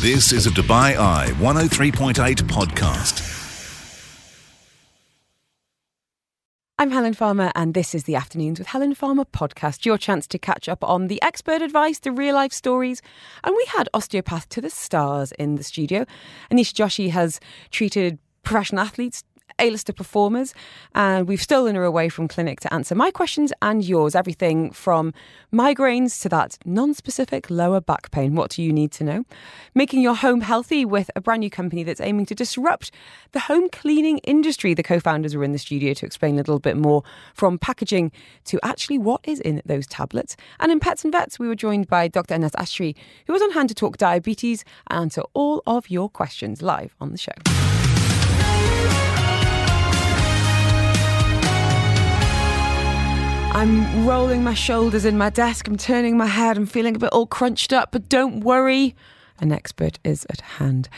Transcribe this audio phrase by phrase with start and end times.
[0.00, 2.14] This is a Dubai Eye 103.8
[2.44, 3.20] podcast.
[6.78, 10.38] I'm Helen Farmer, and this is the Afternoons with Helen Farmer podcast, your chance to
[10.38, 13.02] catch up on the expert advice, the real life stories.
[13.44, 16.06] And we had osteopath to the stars in the studio.
[16.50, 17.38] Anisha Joshi has
[17.70, 19.22] treated professional athletes,
[19.60, 20.54] A-lister performers,
[20.94, 24.14] and we've stolen her away from clinic to answer my questions and yours.
[24.14, 25.12] Everything from
[25.52, 28.34] migraines to that non-specific lower back pain.
[28.34, 29.24] What do you need to know?
[29.74, 32.90] Making your home healthy with a brand new company that's aiming to disrupt
[33.32, 34.74] the home cleaning industry.
[34.74, 37.02] The co-founders were in the studio to explain a little bit more
[37.34, 38.12] from packaging
[38.46, 40.36] to actually what is in those tablets.
[40.58, 42.34] And in Pets and Vets, we were joined by Dr.
[42.34, 42.96] Anas Ashri,
[43.26, 47.10] who was on hand to talk diabetes and answer all of your questions live on
[47.10, 47.32] the show.
[53.52, 55.66] I'm rolling my shoulders in my desk.
[55.66, 56.56] I'm turning my head.
[56.56, 58.94] I'm feeling a bit all crunched up, but don't worry.
[59.40, 60.88] An expert is at hand.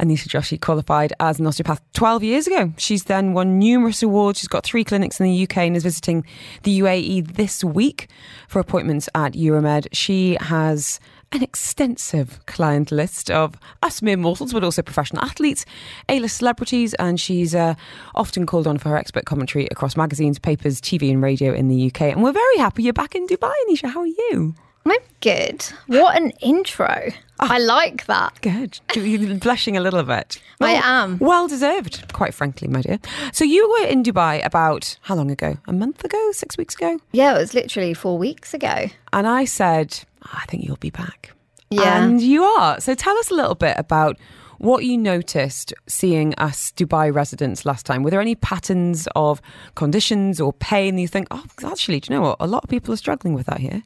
[0.00, 2.72] Anisha Joshi qualified as an osteopath 12 years ago.
[2.76, 4.40] She's then won numerous awards.
[4.40, 6.24] She's got three clinics in the UK and is visiting
[6.64, 8.08] the UAE this week
[8.48, 9.86] for appointments at Euromed.
[9.92, 10.98] She has
[11.32, 15.64] an extensive client list of us mere mortals, but also professional athletes,
[16.08, 17.74] A-list celebrities, and she's uh,
[18.14, 21.86] often called on for her expert commentary across magazines, papers, TV, and radio in the
[21.86, 22.02] UK.
[22.02, 23.90] And we're very happy you're back in Dubai, Anisha.
[23.90, 24.54] How are you?
[24.84, 25.64] I'm good.
[25.86, 27.12] What an intro.
[27.38, 28.38] I like that.
[28.40, 28.80] Good.
[28.94, 30.40] You're blushing a little bit.
[30.60, 31.18] I am.
[31.18, 32.98] Well deserved, quite frankly, my dear.
[33.32, 35.56] So you were in Dubai about how long ago?
[35.66, 36.32] A month ago?
[36.32, 36.98] Six weeks ago?
[37.12, 38.86] Yeah, it was literally four weeks ago.
[39.12, 41.32] And I said, "Oh, I think you'll be back.
[41.70, 42.04] Yeah.
[42.04, 42.80] And you are.
[42.80, 44.18] So tell us a little bit about
[44.58, 48.02] what you noticed seeing us Dubai residents last time.
[48.02, 49.42] Were there any patterns of
[49.74, 52.36] conditions or pain that you think, oh, actually, do you know what?
[52.40, 53.82] A lot of people are struggling with that here.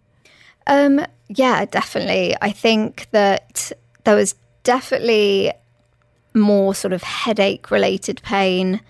[0.66, 2.34] Um, yeah, definitely.
[2.42, 3.72] I think that
[4.04, 4.34] there was
[4.64, 5.52] definitely
[6.34, 8.80] more sort of headache related pain,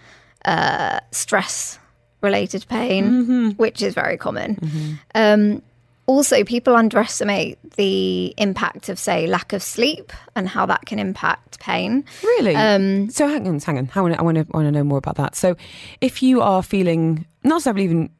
[0.45, 1.79] uh, stress
[2.21, 4.99] related pain, which is very common.
[5.15, 5.63] Um,
[6.07, 11.59] also, people underestimate the impact of, say, lack of sleep and how that can impact
[11.59, 12.05] pain.
[12.23, 12.55] Really?
[12.55, 13.91] Um, so hang on, hang on.
[13.95, 15.35] I want to, I want to, want to know more about that.
[15.35, 15.57] So,
[16.01, 18.11] if you are feeling not necessarily even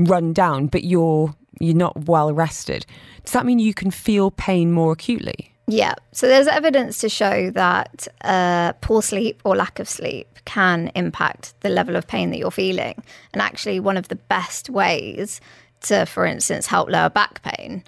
[0.00, 2.86] run down, but you're you're not well rested,
[3.24, 5.52] does that mean you can feel pain more acutely?
[5.68, 5.94] Yeah.
[6.12, 11.52] So there's evidence to show that uh, poor sleep or lack of sleep can impact
[11.60, 13.02] the level of pain that you're feeling.
[13.32, 15.40] And actually, one of the best ways
[15.82, 17.84] to, for instance, help lower back pain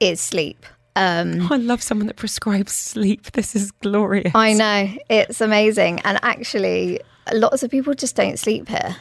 [0.00, 0.64] is sleep.
[0.96, 3.32] Um, Oh, I love someone that prescribes sleep.
[3.32, 4.32] This is glorious.
[4.34, 7.00] I know it's amazing, and actually,
[7.32, 8.96] lots of people just don't sleep here.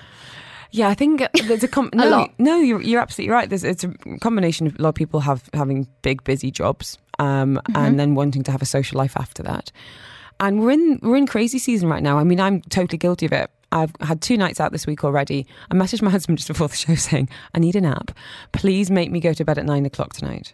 [0.71, 2.33] Yeah, I think there's a, com- no, lot.
[2.37, 3.49] no, you're you're absolutely right.
[3.49, 7.59] There's it's a combination of a lot of people have having big busy jobs, um,
[7.73, 9.71] and then wanting to have a social life after that.
[10.39, 12.19] And we're in we're in crazy season right now.
[12.19, 13.49] I mean, I'm totally guilty of it.
[13.71, 15.45] I've had two nights out this week already.
[15.69, 18.11] I messaged my husband just before the show saying, "I need a nap.
[18.51, 20.53] Please make me go to bed at nine o'clock tonight."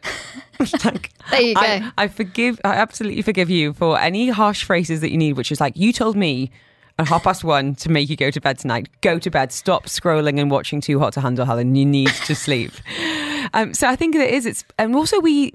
[0.83, 1.61] like, There you go.
[1.61, 2.59] I, I forgive.
[2.63, 5.93] I absolutely forgive you for any harsh phrases that you need, which is like you
[5.93, 6.51] told me
[6.99, 8.87] at half past one to make you go to bed tonight.
[9.01, 9.51] Go to bed.
[9.51, 11.75] Stop scrolling and watching Too Hot to Handle, Helen.
[11.75, 12.71] You need to sleep.
[13.53, 14.45] um, so I think it is.
[14.45, 15.53] It's and also we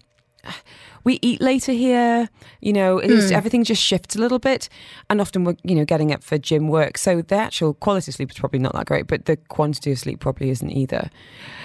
[1.04, 2.28] we eat later here.
[2.60, 4.68] You know, is, everything just shifts a little bit,
[5.10, 6.98] and often we're you know getting up for gym work.
[6.98, 9.98] So the actual quality of sleep is probably not that great, but the quantity of
[9.98, 11.10] sleep probably isn't either.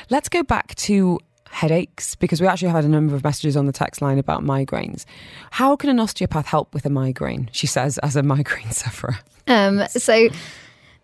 [0.09, 1.19] Let's go back to
[1.53, 5.05] headaches because we actually had a number of messages on the text line about migraines.
[5.51, 7.49] How can an osteopath help with a migraine?
[7.51, 9.19] She says, as a migraine sufferer.
[9.47, 10.29] Um, so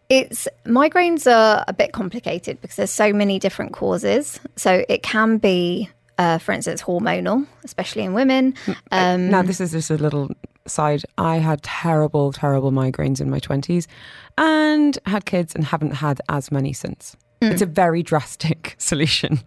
[0.10, 4.40] it's migraines are a bit complicated because there's so many different causes.
[4.56, 8.54] So it can be, uh, for instance, hormonal, especially in women.
[8.92, 10.30] Um, now, this is just a little
[10.68, 11.04] side.
[11.18, 13.88] I had terrible, terrible migraines in my 20s
[14.38, 17.16] and had kids and haven't had as many since.
[17.42, 19.40] It's a very drastic solution,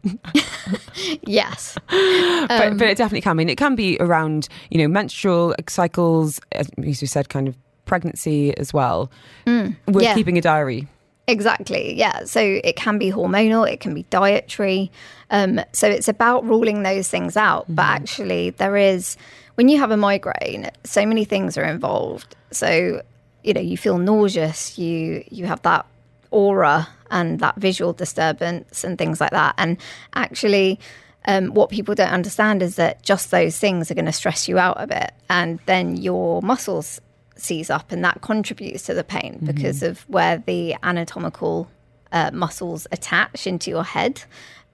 [1.26, 1.76] yes.
[1.90, 6.40] but, but it definitely can I mean it can be around, you know, menstrual cycles,
[6.52, 9.10] as you said, kind of pregnancy as well.
[9.46, 9.74] We're
[10.04, 10.14] yeah.
[10.14, 10.88] keeping a diary.
[11.28, 11.96] Exactly.
[11.96, 12.24] Yeah.
[12.24, 14.90] So it can be hormonal, it can be dietary.
[15.30, 17.66] Um, so it's about ruling those things out.
[17.68, 19.16] But actually, there is,
[19.54, 22.34] when you have a migraine, so many things are involved.
[22.50, 23.02] So,
[23.44, 25.86] you know, you feel nauseous, you, you have that
[26.30, 29.54] aura and that visual disturbance and things like that.
[29.58, 29.76] And
[30.14, 30.80] actually,
[31.26, 34.58] um, what people don't understand is that just those things are going to stress you
[34.58, 35.12] out a bit.
[35.30, 37.00] And then your muscles
[37.42, 41.68] seize up, and that contributes to the pain because of where the anatomical
[42.12, 44.22] uh, muscles attach into your head.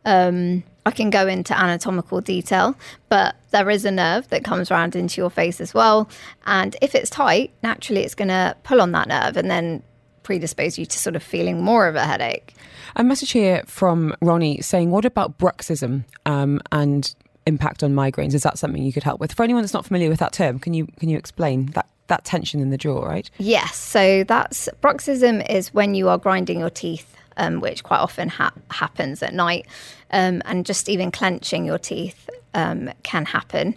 [0.04, 2.76] Um, I can go into anatomical detail,
[3.08, 6.08] but there is a nerve that comes around into your face as well.
[6.46, 9.82] And if it's tight, naturally it's going to pull on that nerve and then
[10.22, 12.54] predispose you to sort of feeling more of a headache.
[12.96, 17.14] A message here from Ronnie saying, What about bruxism um, and
[17.46, 18.34] impact on migraines?
[18.34, 19.32] Is that something you could help with?
[19.34, 21.88] For anyone that's not familiar with that term, can you can you explain that?
[22.08, 23.30] That tension in the jaw, right?
[23.38, 23.76] Yes.
[23.76, 28.52] So that's bruxism is when you are grinding your teeth um, which quite often ha-
[28.70, 29.66] happens at night,
[30.10, 33.74] um, and just even clenching your teeth um, can happen.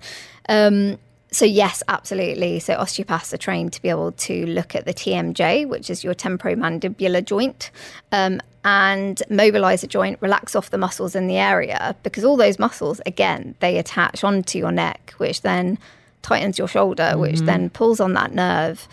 [0.50, 0.98] Um,
[1.31, 2.60] so yes, absolutely.
[2.60, 6.13] So osteopaths are trained to be able to look at the TMJ, which is your
[6.13, 7.72] temporomandibular joint,
[8.12, 12.60] um, and mobilize a joint, relax off the muscles in the area, because all those
[12.60, 15.80] muscles, again, they attach onto your neck, which then
[16.21, 17.21] tightens your shoulder, mm-hmm.
[17.21, 18.88] which then pulls on that nerve.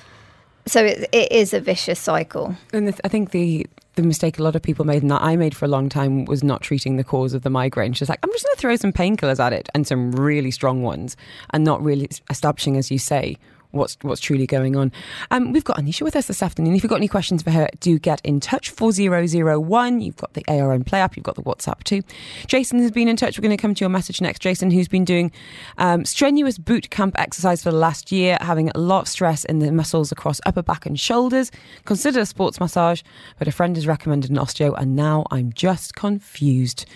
[0.67, 2.55] So it, it is a vicious cycle.
[2.73, 5.57] And I think the the mistake a lot of people made and that I made
[5.57, 7.95] for a long time was not treating the cause of the migraine.
[7.95, 10.85] She's like, I'm just going to throw some painkillers at it and some really strong
[10.85, 11.17] ones
[11.51, 13.37] and not really establishing, as you say,
[13.71, 14.93] what's what's truly going on.
[15.31, 16.75] Um, we've got Anisha with us this afternoon.
[16.75, 18.71] If you've got any questions for her, do get in touch.
[18.71, 20.01] 4001.
[20.01, 22.03] You've got the ARN Play app, you've got the WhatsApp too.
[22.47, 23.39] Jason has been in touch.
[23.39, 24.41] We're going to come to your message next.
[24.41, 25.33] Jason, who's been doing
[25.79, 29.59] um, strenuous boot camp exercise for the last year, having a lot of stress in
[29.59, 31.51] the muscles across upper back and shoulders.
[31.85, 33.03] Considered a sports massage,
[33.39, 36.87] but a friend has recommended an osteo, and now I'm just confused.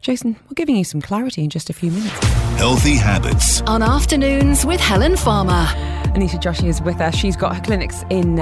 [0.00, 2.26] Jason, we're giving you some clarity in just a few minutes.
[2.58, 3.62] Healthy habits.
[3.62, 5.66] On afternoons with Helen Farmer.
[6.14, 7.12] Anisha Joshi is with us.
[7.16, 8.36] She's got her clinics in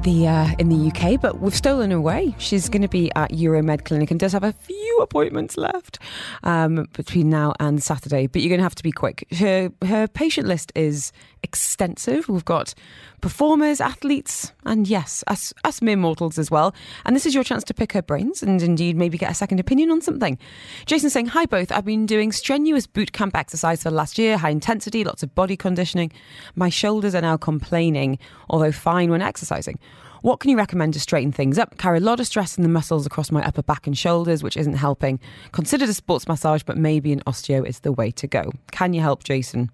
[0.00, 2.34] the uh, in the UK, but we've stolen her away.
[2.38, 5.98] She's going to be at Euromed Clinic and does have a few appointments left
[6.42, 8.28] um, between now and Saturday.
[8.28, 9.28] But you're going to have to be quick.
[9.38, 11.12] Her her patient list is
[11.42, 12.28] extensive.
[12.28, 12.74] We've got
[13.20, 16.74] performers, athletes, and yes, us, us mere mortals as well.
[17.04, 19.60] And this is your chance to pick her brains and indeed maybe get a second
[19.60, 20.38] opinion on something.
[20.86, 24.36] Jason saying, Hi both, I've been doing strenuous boot camp exercise for the last year,
[24.36, 26.12] high intensity, lots of body conditioning.
[26.54, 28.18] My shoulders are now complaining,
[28.48, 29.78] although fine when exercising.
[30.22, 31.78] What can you recommend to straighten things up?
[31.78, 34.56] Carry a lot of stress in the muscles across my upper back and shoulders, which
[34.56, 35.20] isn't helping.
[35.52, 38.50] Considered a sports massage, but maybe an osteo is the way to go.
[38.72, 39.70] Can you help, Jason?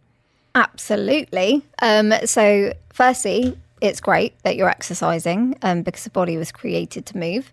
[0.55, 1.63] Absolutely.
[1.83, 7.19] Um, so, firstly, it's great that you're exercising um, because the body was created to
[7.19, 7.51] move.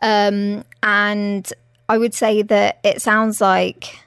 [0.00, 1.52] Um, and
[1.88, 3.98] I would say that it sounds like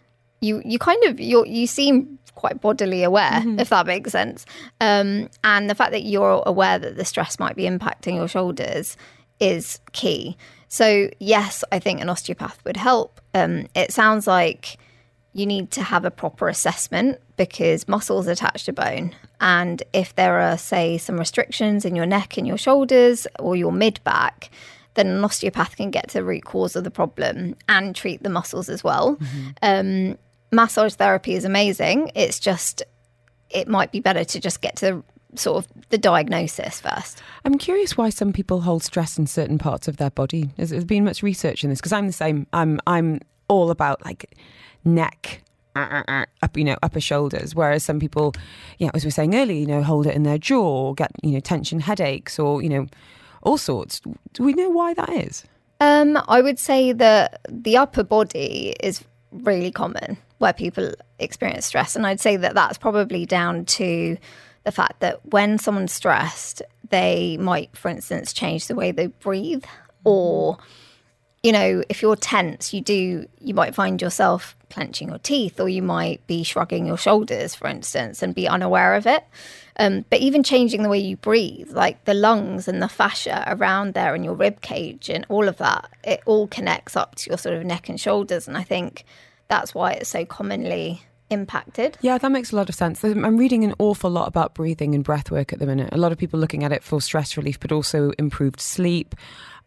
[0.41, 3.59] you you kind of you you seem quite bodily aware, mm-hmm.
[3.59, 4.45] if that makes sense.
[4.80, 8.95] Um, and the fact that you're aware that the stress might be impacting your shoulders
[9.42, 10.38] is key.
[10.69, 13.19] So, yes, I think an osteopath would help.
[13.33, 14.77] Um, it sounds like
[15.34, 19.16] you need to have a proper assessment because muscles attach to bone.
[19.40, 23.72] And if there are, say, some restrictions in your neck and your shoulders or your
[23.72, 24.50] mid back,
[24.96, 28.30] then an osteopath can get to the root cause of the problem and treat the
[28.30, 29.16] muscles as well.
[29.16, 29.50] Mm-hmm.
[29.62, 30.18] Um,
[30.52, 32.12] massage therapy is amazing.
[32.16, 32.81] It's just,
[33.50, 35.04] it might be better to just get to the
[35.38, 37.22] sort of the diagnosis first.
[37.46, 40.50] I'm curious why some people hold stress in certain parts of their body.
[40.58, 41.80] Has there been much research in this?
[41.80, 42.48] Because I'm the same.
[42.52, 44.38] I'm I'm all about like
[44.86, 45.42] neck
[45.75, 47.54] uh, uh, uh, up you know upper shoulders.
[47.54, 48.34] Whereas some people
[48.78, 51.31] yeah as we were saying earlier you know hold it in their jaw get you
[51.31, 52.88] know tension headaches or you know
[53.44, 54.01] all sorts.
[54.34, 55.44] Do we know why that is?
[55.81, 61.95] Um, i would say that the upper body is really common where people experience stress.
[61.95, 64.18] And i'd say that that's probably down to
[64.63, 69.64] the fact that when someone's stressed they might for instance change the way they breathe
[70.04, 70.57] or
[71.44, 75.69] you know, if you're tense, you do, you might find yourself clenching your teeth or
[75.69, 79.24] you might be shrugging your shoulders, for instance, and be unaware of it.
[79.78, 83.94] Um, but even changing the way you breathe, like the lungs and the fascia around
[83.94, 87.38] there and your rib cage and all of that, it all connects up to your
[87.38, 88.48] sort of neck and shoulders.
[88.48, 89.06] And I think
[89.48, 91.98] that's why it's so commonly impacted.
[92.02, 93.04] Yeah, that makes a lot of sense.
[93.04, 95.90] I'm reading an awful lot about breathing and breath work at the minute.
[95.94, 99.16] A lot of people looking at it for stress relief, but also improved sleep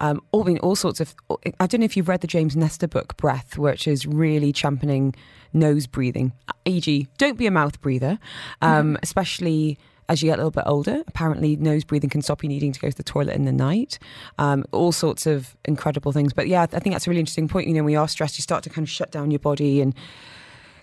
[0.02, 1.14] um, all, I mean, all sorts of.
[1.58, 5.14] I don't know if you've read the James Nestor book, Breath, which is really championing
[5.52, 6.32] nose breathing,
[6.64, 8.18] e.g., don't be a mouth breather,
[8.60, 8.96] um, mm-hmm.
[9.02, 9.78] especially
[10.08, 11.02] as you get a little bit older.
[11.06, 13.98] Apparently, nose breathing can stop you needing to go to the toilet in the night.
[14.38, 16.32] Um, all sorts of incredible things.
[16.32, 17.68] But yeah, I think that's a really interesting point.
[17.68, 19.80] You know, when you are stressed, you start to kind of shut down your body
[19.80, 19.94] and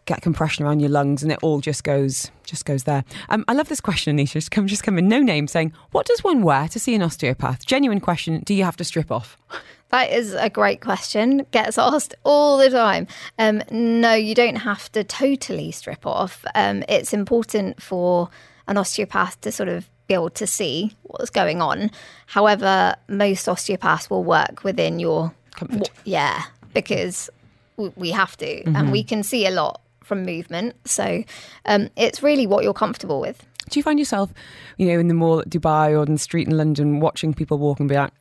[0.06, 3.04] get compression around your lungs, and it all just goes just goes there.
[3.30, 4.34] Um, I love this question, Anisha.
[4.34, 7.02] Just come, just come in, no name, saying, "What does one wear to see an
[7.02, 8.42] osteopath?" Genuine question.
[8.46, 9.38] Do you have to strip off?
[9.90, 11.46] That is a great question.
[11.52, 13.08] Gets asked all the time.
[13.40, 16.46] Um, no, you don't have to totally strip off.
[16.54, 18.30] Um, it's important for
[18.68, 21.90] an osteopath to sort of be able to see what's going on.
[22.28, 25.90] However, most osteopaths will work within your comfort.
[26.04, 27.30] Yeah, because
[27.78, 30.76] we have to, and we can see a lot from movement.
[30.86, 31.24] So
[31.66, 33.46] um, it's really what you're comfortable with.
[33.70, 34.34] Do you find yourself,
[34.78, 37.60] you know, in the mall at Dubai or in the street in London, watching people
[37.60, 38.12] walk and be like,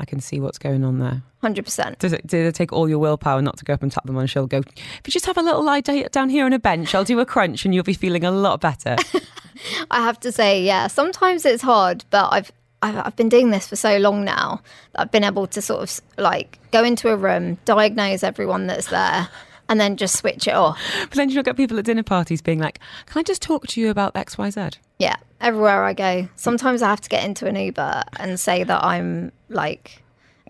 [0.00, 1.22] I can see what's going on there?
[1.42, 1.98] Hundred percent.
[1.98, 4.16] Does it, did it take all your willpower not to go up and tap them
[4.16, 4.60] on the shoulder?
[4.60, 7.20] Go, if you just have a little lie down here on a bench, I'll do
[7.20, 8.96] a crunch and you'll be feeling a lot better.
[9.90, 12.50] I have to say, yeah, sometimes it's hard, but I've,
[12.82, 16.00] I've been doing this for so long now that I've been able to sort of
[16.16, 19.28] like go into a room, diagnose everyone that's there,
[19.70, 20.78] and then just switch it off.
[21.08, 23.80] but then you'll get people at dinner parties being like, Can I just talk to
[23.80, 24.76] you about XYZ?
[24.98, 26.28] Yeah, everywhere I go.
[26.36, 29.99] Sometimes I have to get into an Uber and say that I'm like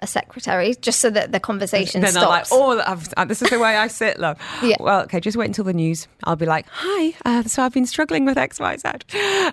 [0.01, 2.61] a secretary, just so that the conversation Then they're like, stops.
[2.61, 4.39] oh, I've, uh, this is the way I sit, love.
[4.63, 4.77] Yeah.
[4.79, 6.07] Well, okay, just wait until the news.
[6.25, 8.89] I'll be like, hi, uh, so I've been struggling with X, Y, Z.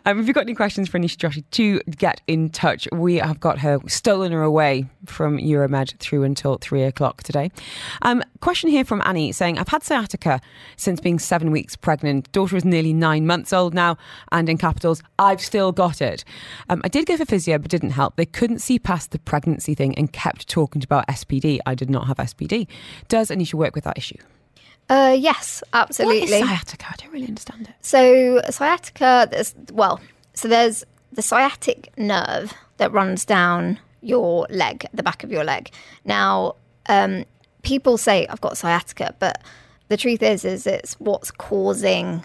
[0.05, 2.87] Um, if you've got any questions for Anisha Joshi, do get in touch.
[2.91, 7.51] We have got her, stolen her away from Euromed through until three o'clock today.
[8.01, 10.41] Um, question here from Annie saying, I've had sciatica
[10.75, 12.31] since being seven weeks pregnant.
[12.31, 13.97] Daughter is nearly nine months old now,
[14.31, 16.23] and in capitals, I've still got it.
[16.69, 18.17] Um, I did go for physio, but didn't help.
[18.17, 21.59] They couldn't see past the pregnancy thing and kept talking about SPD.
[21.65, 22.67] I did not have SPD.
[23.07, 24.17] Does Anisha work with that issue?
[24.89, 26.21] uh, yes, absolutely.
[26.21, 26.85] What is sciatica?
[26.89, 27.75] I don't really understand it.
[27.81, 29.99] So sciatica, there's well,
[30.33, 35.71] so there's the sciatic nerve that runs down your leg, the back of your leg.
[36.05, 36.55] Now,
[36.87, 37.25] um,
[37.63, 39.43] people say I've got sciatica, but
[39.89, 42.23] the truth is, is it's what's causing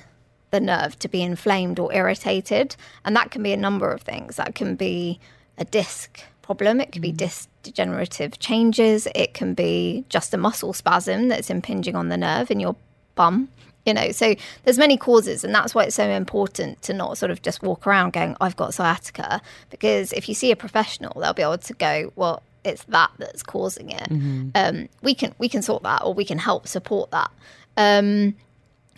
[0.50, 4.36] the nerve to be inflamed or irritated, and that can be a number of things.
[4.36, 5.18] That can be
[5.58, 6.80] a disc problem.
[6.80, 9.08] It could be disc degenerative changes.
[9.14, 12.76] It can be just a muscle spasm that's impinging on the nerve in your
[13.14, 13.48] bum.
[13.84, 17.32] You know, so there's many causes, and that's why it's so important to not sort
[17.32, 19.40] of just walk around going, "I've got sciatica,"
[19.70, 23.42] because if you see a professional, they'll be able to go, "Well, it's that that's
[23.42, 24.08] causing it."
[24.54, 27.32] Um, we can we can sort that, or we can help support that.
[27.76, 28.36] Um,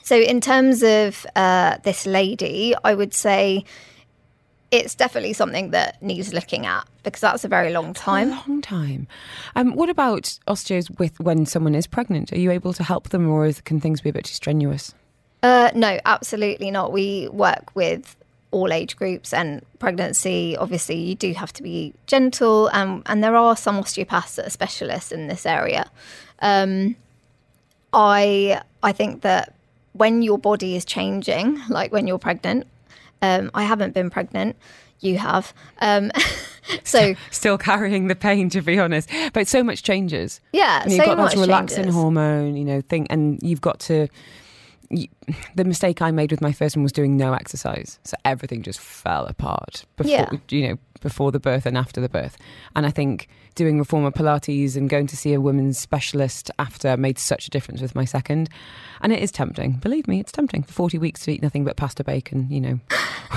[0.03, 3.65] so, in terms of uh, this lady, I would say
[4.75, 8.31] it's definitely something that needs looking at because that's a very long A time.
[8.31, 9.07] long time.
[9.57, 12.33] Um, what about osteos with when someone is pregnant?
[12.33, 14.95] Are you able to help them, or is, can things be a bit too strenuous?
[15.43, 16.93] Uh, no, absolutely not.
[16.93, 18.17] We work with
[18.51, 20.57] all age groups and pregnancy.
[20.57, 24.51] Obviously, you do have to be gentle, and and there are some osteopaths that are
[24.51, 25.91] specialists in this area.
[26.41, 26.97] Um,
[27.93, 29.55] I I think that
[29.93, 32.67] when your body is changing, like when you're pregnant,
[33.23, 34.57] um, I haven't been pregnant.
[35.01, 35.53] You have.
[35.81, 36.11] Um,
[36.85, 39.11] so Still carrying the pain, to be honest.
[39.33, 40.41] But so much changes.
[40.53, 41.95] yeah, And you've so got much that relaxing changes.
[41.95, 44.09] hormone, you know, thing, and you've got to.
[44.91, 45.09] You,
[45.57, 48.79] the mistake I made with my first one was doing no exercise, so everything just
[48.79, 50.31] fell apart before Yeah.
[50.51, 52.37] you know before the birth and after the birth.
[52.77, 57.19] And I think doing reformer Pilates and going to see a women's specialist after made
[57.19, 58.49] such a difference with my second.
[59.01, 60.63] And it is tempting, believe me, it's tempting.
[60.63, 62.81] For forty weeks to eat nothing but pasta bacon, you know,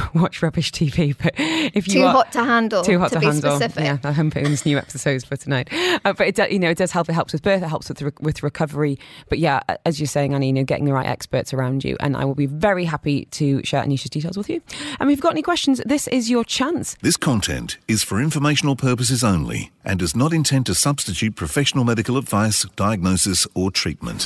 [0.14, 1.16] watch rubbish TV.
[1.18, 2.84] But if you Too are, hot to handle.
[2.84, 3.56] too hot to, to, be handle.
[3.56, 3.84] specific.
[3.84, 5.70] Yeah, I'm putting this new episodes for tonight.
[5.72, 7.10] Uh, but it, do, you know, it does help.
[7.10, 7.64] It helps with birth.
[7.64, 9.00] It helps with re- with recovery.
[9.30, 12.16] But yeah, as you're saying, Annie, you know, getting the right experts around you, and
[12.16, 14.62] I will be very happy to share Anisha's details with you.
[15.00, 16.96] And if you've got any questions, this is your chance.
[17.02, 22.18] This content is for informational purposes only and does not intend to substitute professional medical
[22.18, 24.24] advice, diagnosis, or treatment.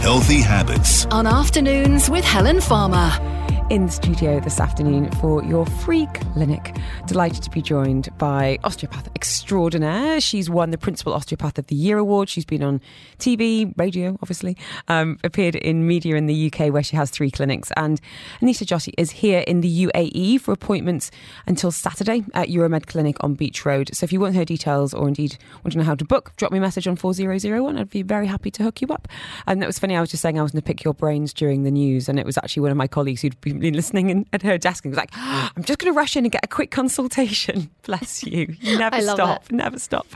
[0.00, 1.06] Healthy habits.
[1.06, 3.43] On afternoons with Helen Farmer.
[3.70, 6.76] In the studio this afternoon for your free clinic.
[7.06, 10.20] Delighted to be joined by osteopath extraordinaire.
[10.20, 12.28] She's won the Principal Osteopath of the Year award.
[12.28, 12.82] She's been on
[13.18, 17.70] TV, radio, obviously, um, appeared in media in the UK where she has three clinics.
[17.76, 18.00] And
[18.42, 21.10] Anisha Joshi is here in the UAE for appointments
[21.46, 23.90] until Saturday at Euromed Clinic on Beach Road.
[23.94, 26.52] So if you want her details or indeed want to know how to book, drop
[26.52, 27.78] me a message on 4001.
[27.78, 29.08] I'd be very happy to hook you up.
[29.46, 29.96] And that was funny.
[29.96, 32.18] I was just saying I was going to pick your brains during the news, and
[32.18, 34.92] it was actually one of my colleagues who'd been listening in, at her desk and
[34.92, 37.70] was like, I'm just going to rush in and get a quick consultation.
[37.82, 38.54] Bless you.
[38.60, 39.52] You never I love stop.
[39.52, 40.06] Never stop.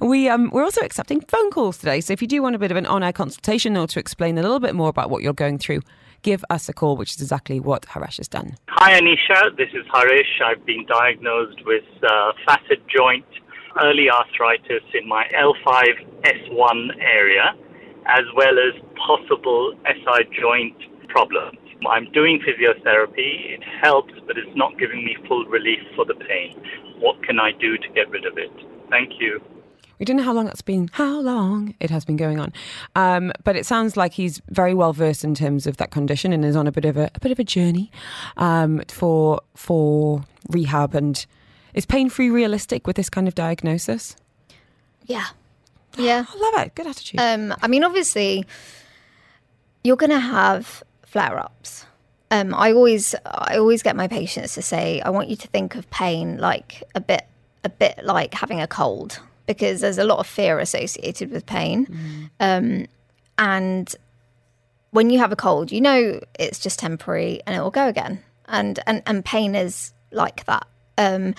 [0.00, 2.00] We, um, we're also accepting phone calls today.
[2.00, 4.38] So if you do want a bit of an on air consultation or to explain
[4.38, 5.82] a little bit more about what you're going through,
[6.22, 8.56] give us a call, which is exactly what Harish has done.
[8.68, 9.56] Hi, Anisha.
[9.56, 10.40] This is Harish.
[10.44, 13.24] I've been diagnosed with uh, facet joint
[13.82, 17.54] early arthritis in my L5S1 area,
[18.06, 20.76] as well as possible SI joint
[21.08, 21.58] problems.
[21.86, 23.54] I'm doing physiotherapy.
[23.54, 26.60] It helps, but it's not giving me full relief for the pain.
[26.98, 28.50] What can I do to get rid of it?
[28.90, 29.40] Thank you.
[29.98, 32.52] We don't know how long that's been, how long it has been going on,
[32.94, 36.44] um, but it sounds like he's very well versed in terms of that condition and
[36.44, 37.90] is on a bit of a, a bit of a journey
[38.36, 40.94] um, for for rehab.
[40.94, 41.24] And
[41.74, 44.14] is pain free realistic with this kind of diagnosis?
[45.06, 45.26] Yeah.
[45.96, 46.24] Yeah.
[46.32, 46.74] I love it.
[46.76, 47.20] Good attitude.
[47.20, 48.46] Um, I mean, obviously,
[49.82, 51.86] you're going to have flare ups.
[52.30, 55.74] Um, I always, I always get my patients to say, I want you to think
[55.76, 57.26] of pain like a bit,
[57.64, 62.30] a bit like having a cold, because there's a lot of fear associated with pain.
[62.38, 62.86] Um,
[63.38, 63.94] and
[64.90, 68.22] when you have a cold, you know it's just temporary and it will go again.
[68.46, 70.66] And and and pain is like that.
[70.96, 71.34] Um,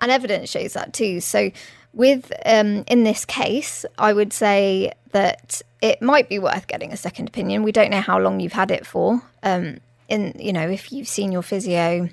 [0.00, 1.20] and evidence shows that too.
[1.20, 1.50] So
[1.92, 6.96] with um, in this case, I would say that it might be worth getting a
[6.96, 7.64] second opinion.
[7.64, 9.20] We don't know how long you've had it for.
[9.42, 12.08] Um, in you know, if you've seen your physio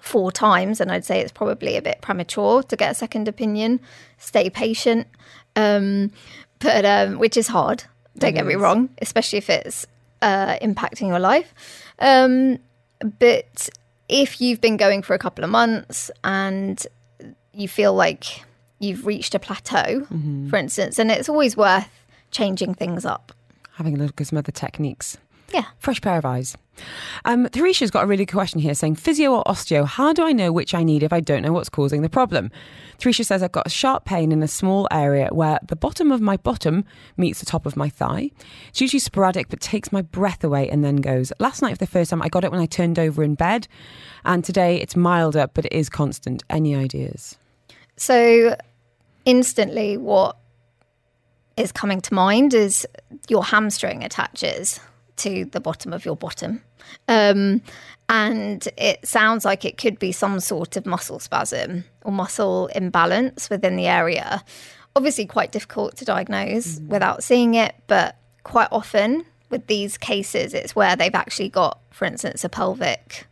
[0.00, 3.80] four times, and I'd say it's probably a bit premature to get a second opinion.
[4.18, 5.06] Stay patient,
[5.54, 6.10] um,
[6.58, 7.84] but um, which is hard.
[8.18, 9.86] Don't get me wrong, especially if it's
[10.22, 11.52] uh, impacting your life.
[11.98, 12.58] Um,
[13.18, 13.68] but
[14.08, 16.86] if you've been going for a couple of months and
[17.52, 18.42] you feel like
[18.78, 20.06] you've reached a plateau,
[20.48, 21.90] for instance, and it's always worth
[22.36, 23.32] changing things up.
[23.76, 25.16] Having a look at some other techniques.
[25.54, 25.64] Yeah.
[25.78, 26.56] Fresh pair of eyes.
[27.24, 30.32] Um, Theresha's got a really good question here saying, physio or osteo, how do I
[30.32, 32.50] know which I need if I don't know what's causing the problem?
[32.98, 36.20] Theresha says, I've got a sharp pain in a small area where the bottom of
[36.20, 36.84] my bottom
[37.16, 38.30] meets the top of my thigh.
[38.68, 41.32] It's usually sporadic, but takes my breath away and then goes.
[41.38, 43.66] Last night, for the first time, I got it when I turned over in bed.
[44.26, 46.42] And today it's milder, but it is constant.
[46.50, 47.38] Any ideas?
[47.96, 48.56] So,
[49.24, 50.36] instantly, what
[51.56, 52.86] is coming to mind is
[53.28, 54.80] your hamstring attaches
[55.16, 56.62] to the bottom of your bottom.
[57.08, 57.62] Um,
[58.08, 63.50] and it sounds like it could be some sort of muscle spasm or muscle imbalance
[63.50, 64.44] within the area.
[64.94, 70.74] Obviously, quite difficult to diagnose without seeing it, but quite often with these cases, it's
[70.74, 73.26] where they've actually got, for instance, a pelvic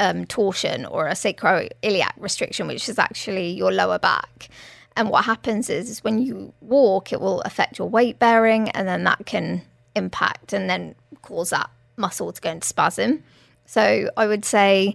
[0.00, 4.48] um, torsion or a sacroiliac restriction, which is actually your lower back.
[4.96, 8.86] And what happens is, is when you walk, it will affect your weight bearing, and
[8.86, 9.62] then that can
[9.94, 13.22] impact and then cause that muscle to go into spasm.
[13.66, 14.94] So I would say,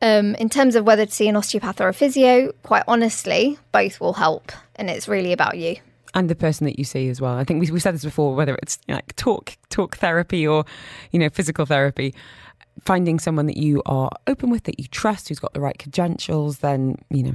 [0.00, 4.00] um, in terms of whether to see an osteopath or a physio, quite honestly, both
[4.00, 5.76] will help, and it's really about you.
[6.14, 7.34] and the person that you see as well.
[7.34, 10.64] I think we, have said this before, whether it's like talk talk therapy or
[11.10, 12.14] you know physical therapy.
[12.80, 16.58] Finding someone that you are open with, that you trust, who's got the right credentials,
[16.58, 17.34] then you know.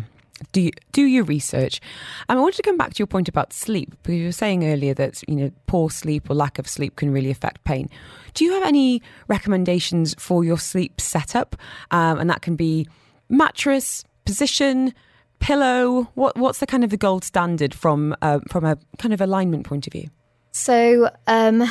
[0.51, 1.81] Do do your research.
[2.29, 4.65] Um, I wanted to come back to your point about sleep because you were saying
[4.65, 7.89] earlier that you know poor sleep or lack of sleep can really affect pain.
[8.33, 11.55] Do you have any recommendations for your sleep setup?
[11.91, 12.87] Um, and that can be
[13.29, 14.93] mattress, position,
[15.39, 16.09] pillow.
[16.13, 19.65] What what's the kind of the gold standard from uh, from a kind of alignment
[19.65, 20.09] point of view?
[20.51, 21.63] So um,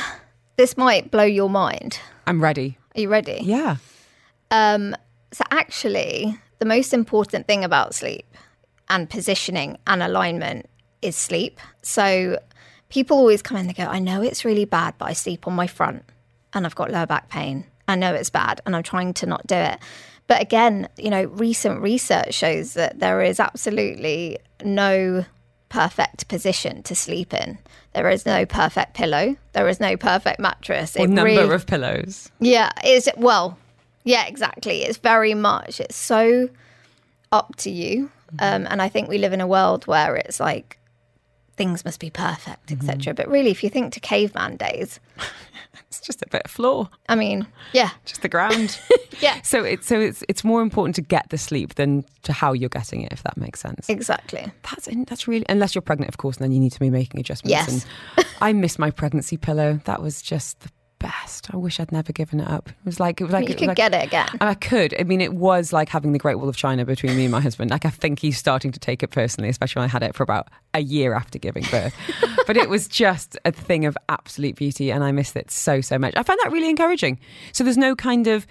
[0.57, 1.99] this might blow your mind.
[2.25, 2.77] I'm ready.
[2.95, 3.39] Are you ready?
[3.43, 3.77] Yeah.
[4.51, 4.95] Um,
[5.31, 8.25] so actually, the most important thing about sleep
[8.89, 10.69] and positioning and alignment
[11.01, 11.59] is sleep.
[11.81, 12.39] So
[12.89, 15.47] people always come in and they go, I know it's really bad, but I sleep
[15.47, 16.03] on my front
[16.53, 17.65] and I've got lower back pain.
[17.87, 19.79] I know it's bad and I'm trying to not do it.
[20.27, 25.25] But again, you know, recent research shows that there is absolutely no
[25.69, 27.57] perfect position to sleep in.
[27.93, 29.35] There is no perfect pillow.
[29.53, 30.95] There is no perfect mattress.
[30.97, 32.29] Or It number really- of pillows.
[32.39, 33.57] yeah, is well?
[34.03, 34.83] Yeah, exactly.
[34.83, 35.79] It's very much.
[35.81, 36.49] It's so
[37.31, 38.09] up to you,
[38.39, 40.79] um, and I think we live in a world where it's like
[41.55, 43.13] things must be perfect, etc.
[43.13, 44.99] But really, if you think to caveman days,
[45.87, 48.79] It's just a bit of floor, I mean, yeah, just the ground.
[49.21, 52.51] yeah, so it's so it's it's more important to get the sleep than to how
[52.53, 53.87] you're getting it, if that makes sense.
[53.89, 54.51] exactly.
[54.63, 57.19] That's that's really unless you're pregnant, of course, and then you need to be making
[57.19, 57.51] adjustments.
[57.51, 57.85] Yes.
[58.17, 59.79] And I miss my pregnancy pillow.
[59.85, 61.53] That was just the best.
[61.53, 62.69] I wish I'd never given it up.
[62.69, 64.27] It was like it was like you it could like, get it again.
[64.41, 64.95] I could.
[64.99, 67.41] I mean, it was like having the Great Wall of China between me and my
[67.41, 67.71] husband.
[67.71, 70.23] Like, I think he's starting to take it personally, especially when I had it for
[70.23, 71.93] about a year after giving birth.
[72.47, 75.97] but it was just a thing of absolute beauty, and I missed it so, so
[75.97, 76.13] much.
[76.15, 77.19] I found that really encouraging.
[77.53, 78.47] So there's no kind of,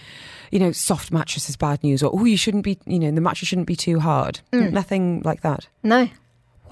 [0.50, 3.20] you know, soft mattress is bad news, or oh, you shouldn't be, you know, the
[3.20, 4.40] mattress shouldn't be too hard.
[4.52, 5.68] Nothing like that.
[5.82, 6.08] No,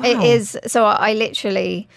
[0.03, 0.25] it Wow.
[0.25, 0.59] is.
[0.67, 1.89] So I, I literally,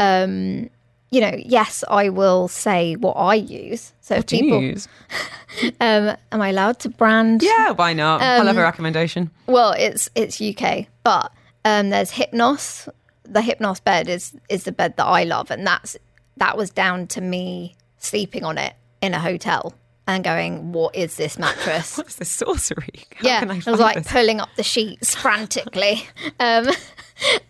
[0.00, 0.70] um,
[1.12, 3.92] you know, yes, I will say what I use.
[4.00, 4.88] So if What do you people, use?
[5.80, 7.42] um, am I allowed to brand?
[7.42, 8.20] Yeah, why not?
[8.22, 9.30] I Um, love a recommendation.
[9.46, 11.30] Well, it's it's UK, but
[11.64, 12.88] um, there's Hypnos.
[13.24, 15.96] The Hypnos bed is is the bed that I love, and that's
[16.38, 19.74] that was down to me sleeping on it in a hotel
[20.06, 23.04] and going, "What is this mattress?" What's this sorcery?
[23.16, 24.10] How yeah, can I, I, was like this?
[24.10, 26.06] pulling up the sheets frantically,
[26.40, 26.66] um,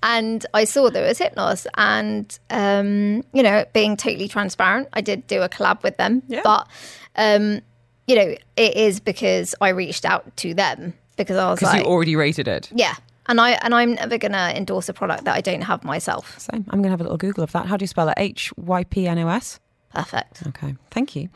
[0.02, 5.26] and I saw there was Hypnos, and um, you know, being totally transparent, I did
[5.26, 6.40] do a collab with them, Yeah.
[6.44, 6.68] but
[7.16, 7.60] um,
[8.06, 11.84] you know, it is because I reached out to them because I was because like,
[11.84, 12.70] you already rated it.
[12.74, 12.94] yeah.
[13.26, 16.36] And I and I'm never going to endorse a product that I don't have myself.
[16.40, 17.66] So I'm going to have a little Google of that.
[17.66, 18.14] How do you spell it?
[18.16, 19.60] H Y P N O S.
[19.94, 20.46] Perfect.
[20.46, 21.28] Okay, thank you.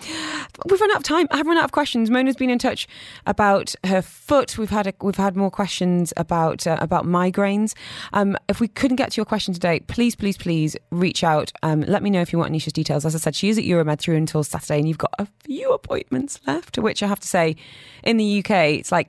[0.64, 1.29] We've run out of time.
[1.31, 2.11] I've run out of questions.
[2.11, 2.88] Mona's been in touch
[3.27, 4.57] about her foot.
[4.57, 7.75] We've had a, we've had more questions about uh, about migraines.
[8.14, 11.53] Um, if we couldn't get to your question today, please, please, please reach out.
[11.62, 13.05] Um, let me know if you want Anisha's details.
[13.05, 15.71] As I said, she is at Euromed through until Saturday, and you've got a few
[15.73, 16.75] appointments left.
[16.75, 17.57] To which I have to say,
[18.03, 19.09] in the UK, it's like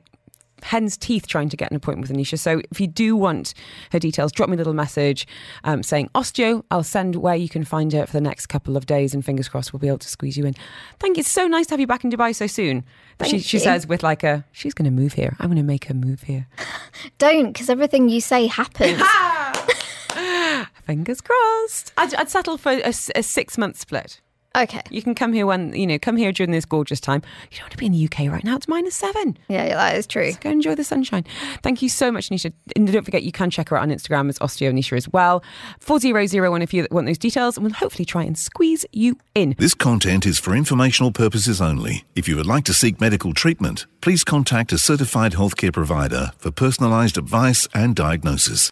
[0.63, 2.39] hen's teeth trying to get an appointment with Anisha.
[2.39, 3.53] So if you do want
[3.91, 5.27] her details, drop me a little message
[5.63, 6.63] um, saying osteo.
[6.71, 9.49] I'll send where you can find her for the next couple of days, and fingers
[9.49, 10.55] crossed we'll be able to squeeze you in.
[10.99, 11.21] Thank you.
[11.21, 12.83] It's so nice to have you back in Dubai so soon.
[13.19, 15.35] Thank she, she says with like a, she's going to move here.
[15.39, 16.47] I'm going to make her move here.
[17.17, 19.01] Don't, because everything you say happens.
[20.83, 21.93] Fingers crossed.
[21.97, 24.21] I'd, I'd settle for a six month split.
[24.63, 24.81] Okay.
[24.89, 27.21] You can come here when, you know, come here during this gorgeous time.
[27.51, 28.55] You don't want to be in the UK right now.
[28.55, 29.37] It's minus seven.
[29.47, 30.33] Yeah, yeah, that is true.
[30.41, 31.25] Go enjoy the sunshine.
[31.63, 32.51] Thank you so much, Nisha.
[32.75, 35.43] And don't forget, you can check her out on Instagram as Osteo Nisha as well.
[35.79, 39.55] 4001 if you want those details, and we'll hopefully try and squeeze you in.
[39.57, 42.05] This content is for informational purposes only.
[42.15, 46.51] If you would like to seek medical treatment, please contact a certified healthcare provider for
[46.51, 48.71] personalized advice and diagnosis.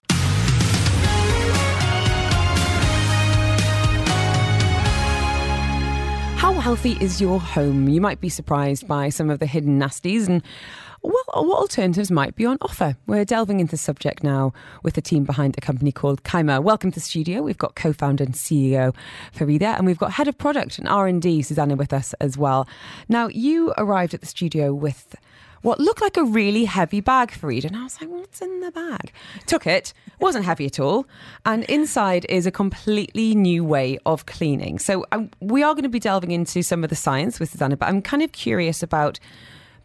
[6.66, 7.88] Healthy is your home?
[7.88, 10.42] You might be surprised by some of the hidden nasties and
[11.04, 12.98] well, what alternatives might be on offer?
[13.06, 14.52] We're delving into the subject now
[14.82, 16.64] with the team behind a company called Kyma.
[16.64, 17.44] Welcome to the studio.
[17.44, 18.96] We've got co-founder and CEO
[19.32, 22.68] Farida, and we've got head of product and R&D Susanna with us as well.
[23.08, 25.16] Now, you arrived at the studio with
[25.62, 28.72] what looked like a really heavy bag, Farida, and I was like, "What's in the
[28.72, 29.12] bag?"
[29.46, 31.06] Took it, wasn't heavy at all,
[31.46, 34.80] and inside is a completely new way of cleaning.
[34.80, 37.78] So um, we are going to be delving into some of the science with Susanna,
[37.78, 39.20] but I'm kind of curious about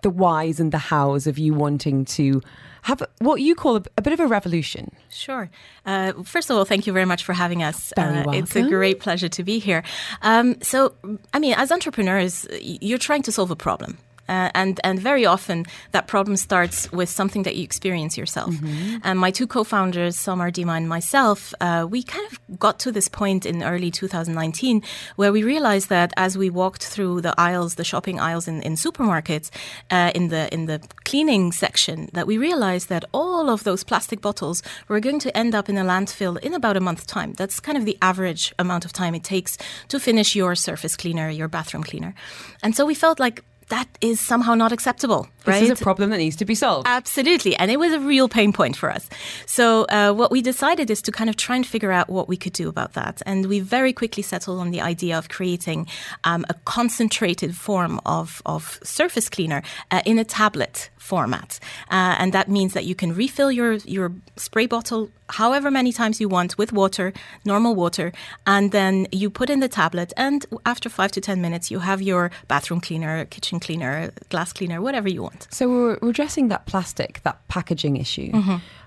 [0.03, 2.41] the whys and the hows of you wanting to
[2.83, 4.91] have what you call a, a bit of a revolution.
[5.11, 5.51] Sure.
[5.85, 7.93] Uh, first of all, thank you very much for having us.
[7.97, 9.83] Uh, It's a great pleasure to be here.
[10.23, 10.95] Um, so,
[11.35, 13.99] I mean, as entrepreneurs, you're trying to solve a problem.
[14.31, 18.55] Uh, and and very often that problem starts with something that you experience yourself.
[19.03, 23.09] And my two co-founders, Samar Dima and myself, uh, we kind of got to this
[23.09, 24.83] point in early 2019
[25.17, 28.75] where we realized that as we walked through the aisles, the shopping aisles in, in
[28.75, 29.51] supermarkets,
[29.91, 34.21] uh, in the in the cleaning section, that we realized that all of those plastic
[34.21, 37.33] bottles were going to end up in a landfill in about a month's time.
[37.33, 41.29] That's kind of the average amount of time it takes to finish your surface cleaner,
[41.31, 42.15] your bathroom cleaner.
[42.63, 45.61] And so we felt like that is somehow not acceptable, right?
[45.61, 46.87] This is a problem that needs to be solved.
[46.87, 47.57] Absolutely.
[47.57, 49.09] And it was a real pain point for us.
[49.47, 52.37] So, uh, what we decided is to kind of try and figure out what we
[52.37, 53.23] could do about that.
[53.27, 55.87] And we very quickly settled on the idea of creating
[56.25, 61.59] um, a concentrated form of, of surface cleaner uh, in a tablet format.
[61.91, 66.21] Uh, and that means that you can refill your, your spray bottle however many times
[66.21, 67.13] you want with water,
[67.45, 68.13] normal water,
[68.47, 70.13] and then you put in the tablet.
[70.17, 74.81] And after five to 10 minutes, you have your bathroom cleaner, kitchen cleaner, glass cleaner,
[74.81, 75.30] whatever you want.
[75.51, 78.33] So we're, we're addressing that plastic, that packaging issue,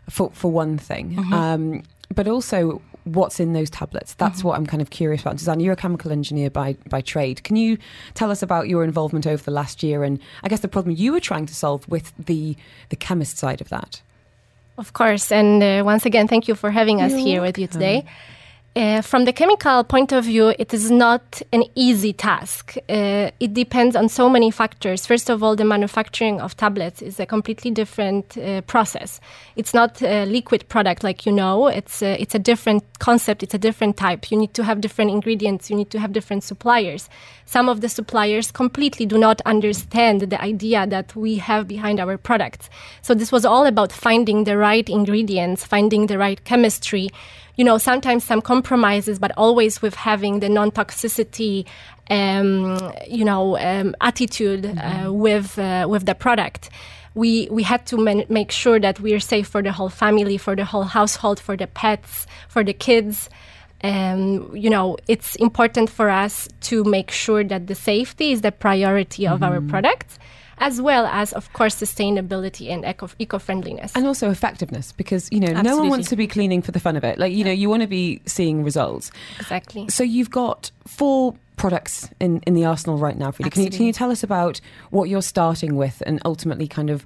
[0.10, 4.14] for for one thing, um, but also what's in those tablets.
[4.14, 5.40] That's what I'm kind of curious about.
[5.40, 7.44] Susanna, you're a chemical engineer by by trade.
[7.44, 7.78] Can you
[8.14, 11.12] tell us about your involvement over the last year and I guess the problem you
[11.12, 12.56] were trying to solve with the
[12.90, 14.02] the chemist side of that?
[14.78, 15.32] Of course.
[15.32, 18.06] And uh, once again, thank you for having us here with you today.
[18.76, 22.76] Uh, from the chemical point of view, it is not an easy task.
[22.90, 25.06] Uh, it depends on so many factors.
[25.06, 29.22] First of all, the manufacturing of tablets is a completely different uh, process.
[29.56, 31.68] It's not a liquid product like you know.
[31.68, 33.44] It's a, it's a different concept.
[33.44, 34.32] It's a different type.
[34.32, 35.70] You need to have different ingredients.
[35.70, 37.10] You need to have different suppliers.
[37.46, 42.18] Some of the suppliers completely do not understand the idea that we have behind our
[42.18, 42.72] products.
[43.04, 47.12] So this was all about finding the right ingredients, finding the right chemistry.
[47.56, 51.66] You know, sometimes some compromises, but always with having the non-toxicity,
[52.10, 56.70] um, you know, um, attitude uh, with uh, with the product.
[57.16, 60.38] We we had to man- make sure that we are safe for the whole family,
[60.38, 63.30] for the whole household, for the pets, for the kids.
[63.84, 68.52] Um, you know, it's important for us to make sure that the safety is the
[68.52, 70.18] priority of our products,
[70.58, 73.94] as well as, of course, sustainability and eco- eco-friendliness.
[73.96, 76.96] And also effectiveness, because you know no one wants to be cleaning for the fun
[76.96, 77.18] of it.
[77.18, 79.12] Like you know, you want to be seeing results.
[79.40, 79.90] exactly.
[79.90, 83.52] So you've got four products in, in the arsenal right now, Frida.
[83.52, 87.06] Can you, can you tell us about what you're starting with and ultimately kind of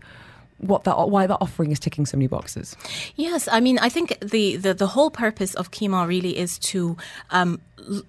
[0.60, 2.76] what that why that offering is ticking so many boxes?
[3.16, 6.98] Yes, I mean, I think the, the, the whole purpose of Kyma really is to
[7.30, 8.04] um, l-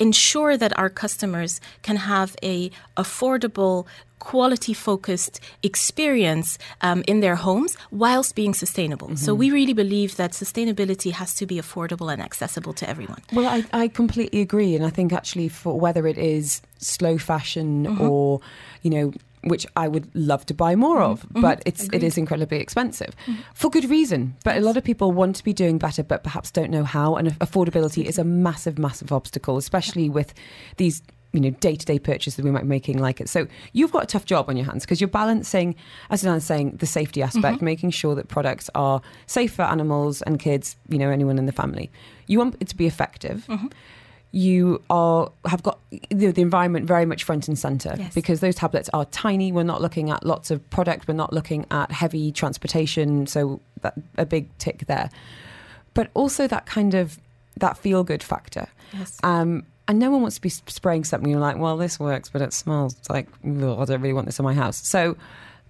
[0.00, 3.86] ensure that our customers can have a affordable
[4.18, 9.08] quality focused experience um, in their homes whilst being sustainable.
[9.08, 9.16] Mm-hmm.
[9.16, 13.22] So we really believe that sustainability has to be affordable and accessible to everyone.
[13.32, 14.76] Well, I, I completely agree.
[14.76, 18.00] And I think actually, for whether it is slow fashion mm-hmm.
[18.00, 18.40] or,
[18.82, 19.12] you know,
[19.44, 21.40] which I would love to buy more of, mm-hmm.
[21.40, 22.02] but it's Agreed.
[22.02, 23.40] it is incredibly expensive mm-hmm.
[23.54, 24.36] for good reason.
[24.44, 27.16] But a lot of people want to be doing better, but perhaps don't know how.
[27.16, 30.34] And affordability is a massive, massive obstacle, especially with
[30.76, 34.02] these you know day-to-day purchases that we might be making like it so you've got
[34.02, 35.74] a tough job on your hands because you're balancing
[36.10, 37.64] as was saying the safety aspect mm-hmm.
[37.64, 41.52] making sure that products are safe for animals and kids you know anyone in the
[41.52, 41.90] family
[42.26, 43.68] you want it to be effective mm-hmm.
[44.32, 45.78] You are have got
[46.10, 48.14] the, the, environment very much front and center yes.
[48.14, 51.66] because those tablets are tiny we're not looking at lots of product we're not looking
[51.70, 55.10] at heavy transportation so that a big tick there
[55.94, 57.18] but also that kind of
[57.56, 59.18] that feel good factor yes.
[59.24, 61.28] um, and no one wants to be spraying something.
[61.28, 64.38] You're like, well, this works, but it smells it's like I don't really want this
[64.38, 64.76] in my house.
[64.86, 65.16] So.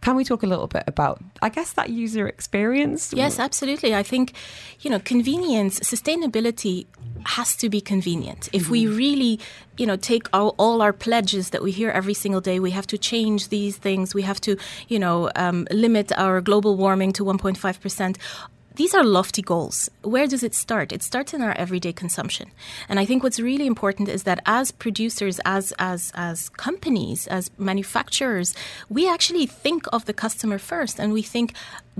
[0.02, 3.12] Can we talk a little bit about, I guess, that user experience?
[3.12, 3.94] Yes, absolutely.
[3.94, 4.32] I think,
[4.80, 6.86] you know, convenience, sustainability
[7.24, 8.48] has to be convenient.
[8.52, 9.40] If we really,
[9.76, 12.86] you know, take all, all, our pledges that we hear every single day, we have
[12.88, 14.14] to change these things.
[14.14, 14.56] We have to,
[14.88, 18.18] you know, um, limit our global warming to 1.5 percent
[18.80, 19.90] these are lofty goals.
[20.02, 20.90] Where does it start?
[20.90, 22.50] It starts in our everyday consumption.
[22.88, 27.50] And I think what's really important is that as producers, as as as companies, as
[27.58, 28.54] manufacturers,
[28.88, 31.52] we actually think of the customer first and we think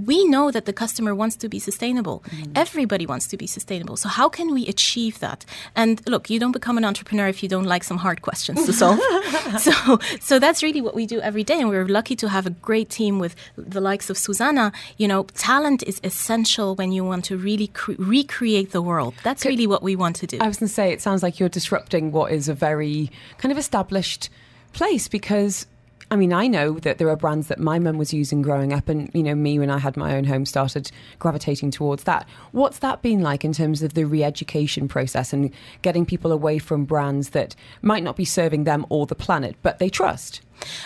[0.06, 2.22] we know that the customer wants to be sustainable.
[2.30, 2.52] Mm.
[2.54, 3.96] Everybody wants to be sustainable.
[3.96, 5.44] So how can we achieve that?
[5.76, 8.72] And look, you don't become an entrepreneur if you don't like some hard questions to
[8.72, 9.00] solve.
[9.58, 12.50] so so that's really what we do every day and we're lucky to have a
[12.50, 14.72] great team with the likes of Susanna.
[14.96, 19.14] You know, talent is essential when you want to really cre- recreate the world.
[19.22, 20.38] That's really what we want to do.
[20.40, 23.52] I was going to say it sounds like you're disrupting what is a very kind
[23.52, 24.30] of established
[24.72, 25.66] place because
[26.12, 28.88] I mean, I know that there are brands that my mum was using growing up,
[28.88, 32.28] and you know, me when I had my own home started gravitating towards that.
[32.50, 36.84] What's that been like in terms of the re-education process and getting people away from
[36.84, 40.40] brands that might not be serving them or the planet, but they trust?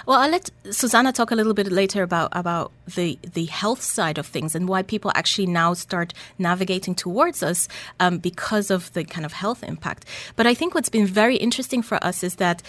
[0.06, 4.18] Well, I'll let Susanna talk a little bit later about about the the health side
[4.18, 7.66] of things and why people actually now start navigating towards us
[7.98, 10.04] um, because of the kind of health impact.
[10.36, 12.62] But I think what's been very interesting for us is that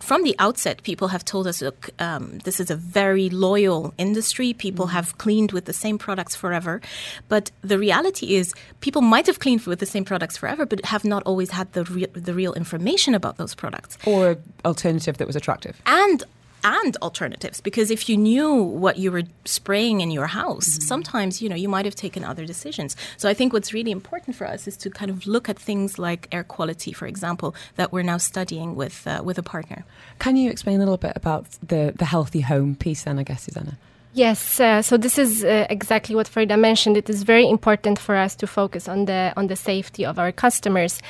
[0.00, 4.52] from the outset, people have told us, look, um, this is a very loyal industry.
[4.52, 4.94] People mm-hmm.
[4.94, 6.80] have cleaned with the same products forever.
[7.28, 11.04] But the reality is, people might have cleaned with the same products forever, but have
[11.04, 13.98] not always had the, re- the real information about those products.
[14.06, 15.80] Or alternative that was attractive.
[15.86, 16.24] And
[16.64, 20.82] and alternatives because if you knew what you were spraying in your house mm-hmm.
[20.82, 24.36] sometimes you know you might have taken other decisions so i think what's really important
[24.36, 27.92] for us is to kind of look at things like air quality for example that
[27.92, 29.84] we're now studying with uh, with a partner
[30.18, 33.42] can you explain a little bit about the the healthy home piece then i guess
[33.42, 33.76] susanna
[34.12, 36.96] Yes, uh, so this is uh, exactly what Frida mentioned.
[36.96, 40.32] It is very important for us to focus on the on the safety of our
[40.32, 41.00] customers.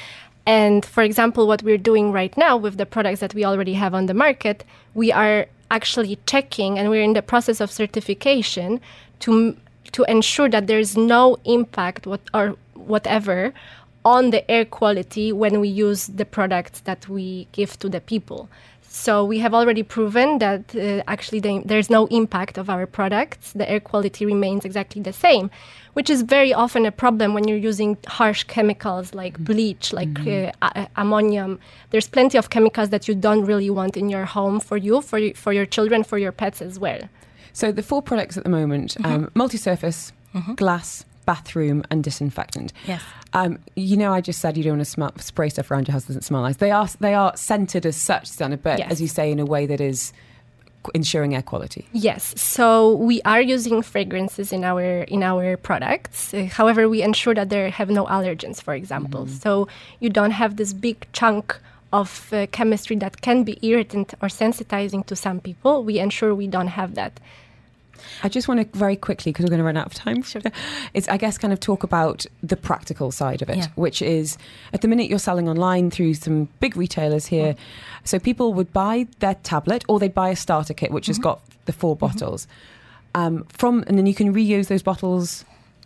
[0.51, 3.95] And for example, what we're doing right now with the products that we already have
[3.95, 8.81] on the market, we are actually checking and we're in the process of certification
[9.21, 9.57] to
[9.93, 13.53] to ensure that there's no impact what, or whatever
[14.05, 18.49] on the air quality when we use the products that we give to the people.
[18.93, 23.53] So we have already proven that uh, actually the, there's no impact of our products.
[23.53, 25.49] The air quality remains exactly the same,
[25.93, 29.45] which is very often a problem when you're using harsh chemicals like mm-hmm.
[29.45, 30.51] bleach, like mm-hmm.
[30.61, 31.61] uh, ammonium.
[31.91, 35.21] There's plenty of chemicals that you don't really want in your home for you, for
[35.35, 37.01] for your children, for your pets as well.
[37.53, 39.25] So the four products at the moment: mm-hmm.
[39.25, 40.55] um, multi-surface, mm-hmm.
[40.55, 42.73] glass, bathroom and disinfectant.
[42.93, 43.03] Yes.
[43.33, 45.93] Um, you know, I just said you don't want to smell, spray stuff around your
[45.93, 46.57] house that doesn't smell nice.
[46.57, 48.91] They are they are scented as such, Susanna, but yes.
[48.93, 50.13] as you say, in a way that is
[50.95, 51.87] ensuring air quality.
[51.93, 52.23] Yes.
[52.41, 56.35] So we are using fragrances in our in our products.
[56.35, 59.23] Uh, however, we ensure that they have no allergens, for example.
[59.27, 59.43] Mm-hmm.
[59.45, 59.69] So
[60.03, 61.45] you don't have this big chunk
[61.93, 65.85] of uh, chemistry that can be irritant or sensitizing to some people.
[65.85, 67.15] We ensure we don't have that.
[68.23, 70.43] I just want to very quickly, because we're going to run out of time, sure.
[70.95, 73.67] is I guess kind of talk about the practical side of it, yeah.
[73.75, 74.39] which is
[74.73, 77.55] at the minute you're selling online through some big retailers here.
[77.55, 78.05] Mm-hmm.
[78.05, 81.11] So people would buy their tablet or they'd buy a starter kit, which mm-hmm.
[81.11, 82.01] has got the 4 mm-hmm.
[82.07, 82.47] bottles.
[83.15, 85.45] Um, from and then you can reuse those bottles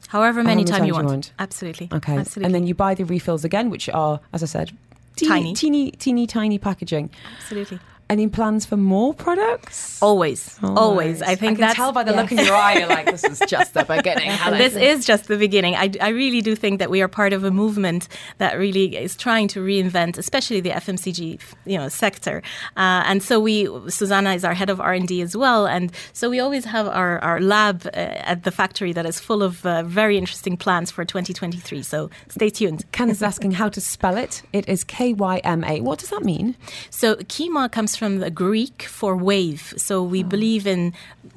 [0.08, 1.32] however many times you, you want.
[1.38, 1.88] Absolutely.
[1.92, 2.18] Okay.
[2.18, 2.44] Absolutely.
[2.44, 4.76] And then you buy the refills again, which are, as I said,
[5.16, 7.10] teeny, tiny, teeny, teeny, tiny packaging.
[7.38, 7.80] Absolutely.
[8.10, 10.02] Any plans for more products?
[10.02, 11.22] Always, always.
[11.22, 12.74] I think I can that's tell by the look in your eye.
[12.78, 14.30] You're like, this is just the beginning.
[14.30, 14.58] Helen.
[14.58, 15.74] this is just the beginning.
[15.74, 19.16] I, I really do think that we are part of a movement that really is
[19.16, 22.42] trying to reinvent, especially the FMCG, you know, sector.
[22.76, 25.90] Uh, and so we, Susanna is our head of R and D as well, and
[26.12, 29.64] so we always have our our lab uh, at the factory that is full of
[29.64, 31.82] uh, very interesting plans for 2023.
[31.82, 32.84] So stay tuned.
[32.92, 34.42] Candace is asking how to spell it.
[34.52, 35.80] It is K Y M A.
[35.80, 36.54] What does that mean?
[36.90, 39.74] So Kyma comes from the Greek for wave.
[39.76, 40.92] So we believe in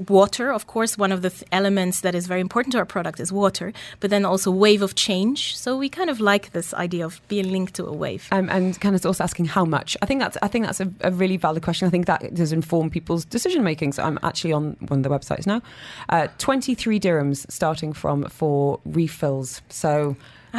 [0.07, 0.97] water, of course.
[0.97, 4.09] One of the th- elements that is very important to our product is water, but
[4.09, 5.57] then also wave of change.
[5.57, 8.27] So we kind of like this idea of being linked to a wave.
[8.31, 9.97] Um, and Candace also asking how much.
[10.01, 11.87] I think that's I think that's a, a really valid question.
[11.87, 13.93] I think that does inform people's decision making.
[13.93, 15.61] So I'm actually on one of the websites now.
[16.09, 19.61] Uh, 23 dirhams starting from for refills.
[19.69, 20.15] So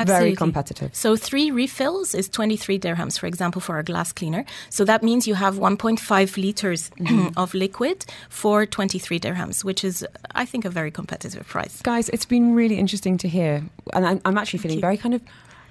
[0.06, 0.94] very competitive.
[0.94, 4.44] So three refills is 23 dirhams, for example, for a glass cleaner.
[4.70, 7.38] So that means you have 1.5 liters mm-hmm.
[7.38, 11.82] of liquid for 23 dirhams, which is, I think, a very competitive price.
[11.82, 15.22] Guys, it's been really interesting to hear, and I'm, I'm actually feeling very kind of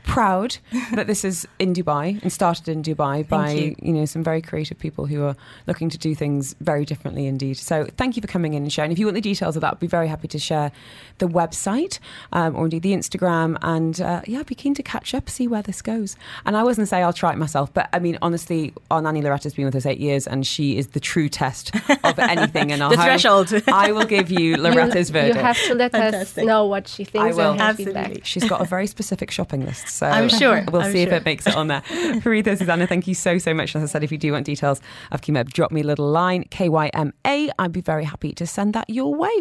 [0.08, 0.58] proud
[0.96, 3.93] that this is in Dubai and started in Dubai by you.
[3.93, 5.36] know some very creative people who are
[5.67, 7.58] looking to do things very differently indeed.
[7.58, 8.91] So thank you for coming in and sharing.
[8.91, 10.72] If you want the details of that, I'd be very happy to share
[11.20, 12.00] the website
[12.32, 13.58] um, or indeed the Instagram.
[13.62, 16.15] And uh, yeah, I'd be keen to catch up, see where this goes.
[16.46, 19.54] And I wasn't say I'll try it myself, but I mean honestly, our nanny Loretta's
[19.56, 22.91] been with us eight years, and she is the true test of anything in our
[22.91, 23.06] The home.
[23.06, 23.54] threshold.
[23.67, 25.36] I will give you Loretta's you, verdict.
[25.36, 27.52] you have to let us know what she thinks I will.
[27.52, 28.04] and her Absolutely.
[28.04, 28.26] feedback.
[28.26, 30.63] She's got a very specific shopping list, so I'm sure.
[30.71, 31.81] we'll I'm see if it makes it on there.
[32.21, 33.75] Faritha, Susanna, thank you so so much.
[33.75, 34.81] As I said, if you do want details
[35.12, 37.49] of Kyma, drop me a little line, K Y M A.
[37.60, 39.31] I'd be very happy to send that your way.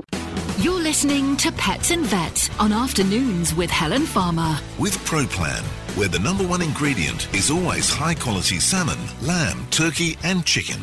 [0.58, 4.58] You're listening to Pets and Vets on Afternoons with Helen Farmer.
[4.78, 5.62] With ProPlan,
[5.98, 10.80] where the number one ingredient is always high quality salmon, lamb, turkey, and chicken.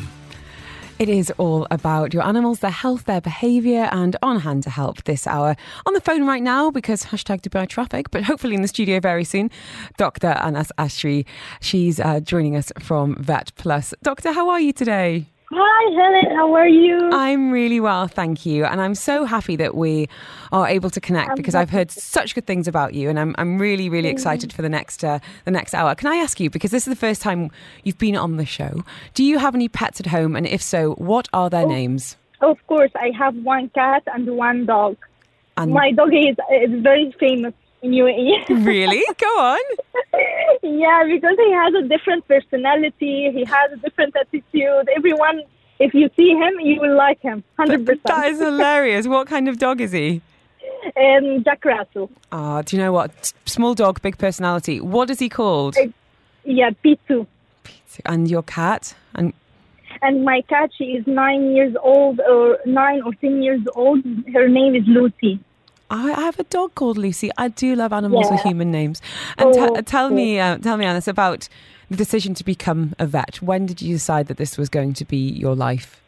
[0.96, 5.02] It is all about your animals, their health, their behaviour, and on hand to help
[5.04, 5.56] this hour.
[5.86, 9.24] On the phone right now, because hashtag Dubai traffic, but hopefully in the studio very
[9.24, 9.50] soon,
[9.96, 10.28] Dr.
[10.28, 11.26] Anas Ashri.
[11.60, 13.92] She's uh, joining us from Vet Plus.
[14.04, 15.26] Doctor, how are you today?
[15.56, 16.36] Hi, Helen.
[16.36, 17.10] How are you?
[17.12, 18.64] I'm really well, thank you.
[18.64, 20.08] And I'm so happy that we
[20.50, 23.58] are able to connect because I've heard such good things about you and I'm, I'm
[23.58, 25.94] really, really excited for the next uh, the next hour.
[25.94, 27.52] Can I ask you, because this is the first time
[27.84, 28.82] you've been on the show,
[29.14, 30.34] do you have any pets at home?
[30.34, 32.16] And if so, what are their names?
[32.40, 34.96] Of course, I have one cat and one dog.
[35.56, 37.54] And My dog is is very famous
[38.50, 39.02] really?
[39.18, 39.60] Go on.
[40.62, 43.30] yeah, because he has a different personality.
[43.32, 44.88] He has a different attitude.
[44.96, 45.42] Everyone,
[45.78, 47.44] if you see him, you will like him.
[47.58, 48.26] Hundred That percent.
[48.32, 49.06] is hilarious.
[49.06, 50.20] What kind of dog is he?
[50.96, 52.10] Um, Jack Russell.
[52.30, 53.32] Ah, do you know what?
[53.46, 54.80] Small dog, big personality.
[54.82, 55.76] What is he called?
[56.44, 57.26] Yeah, P2.
[58.04, 58.94] And your cat?
[59.14, 59.32] And
[60.02, 64.04] And my cat, she is nine years old, or nine or ten years old.
[64.34, 65.40] Her name is Lucy.
[65.94, 67.30] I I have a dog called Lucy.
[67.38, 69.00] I do love animals with human names.
[69.38, 71.48] And Oh, t- tell me, uh, tell me, Alice, about
[71.90, 73.40] the decision to become a vet.
[73.42, 76.00] When did you decide that this was going to be your life?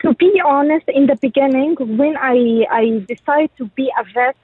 [0.00, 4.36] to be honest, in the beginning, when I I decided to be a vet,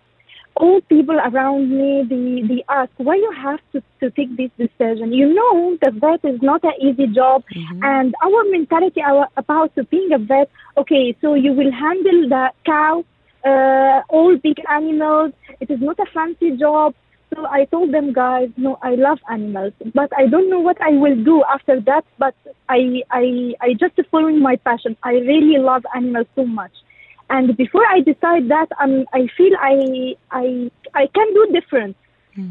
[0.54, 5.12] all people around me they they ask why you have to, to take this decision.
[5.12, 7.42] You know, that vet is not an easy job,
[7.82, 10.48] and our mentality our, about to being a vet.
[10.76, 13.04] Okay, so you will handle the cow,
[13.44, 15.32] all big animals.
[15.60, 16.94] It is not a fancy job.
[17.34, 20.90] So I told them, guys, no, I love animals, but I don't know what I
[20.90, 22.04] will do after that.
[22.18, 22.34] But
[22.68, 24.98] I, I, I just following my passion.
[25.02, 26.72] I really love animals so much,
[27.30, 31.96] and before I decide that, um, I feel I, I, I can do different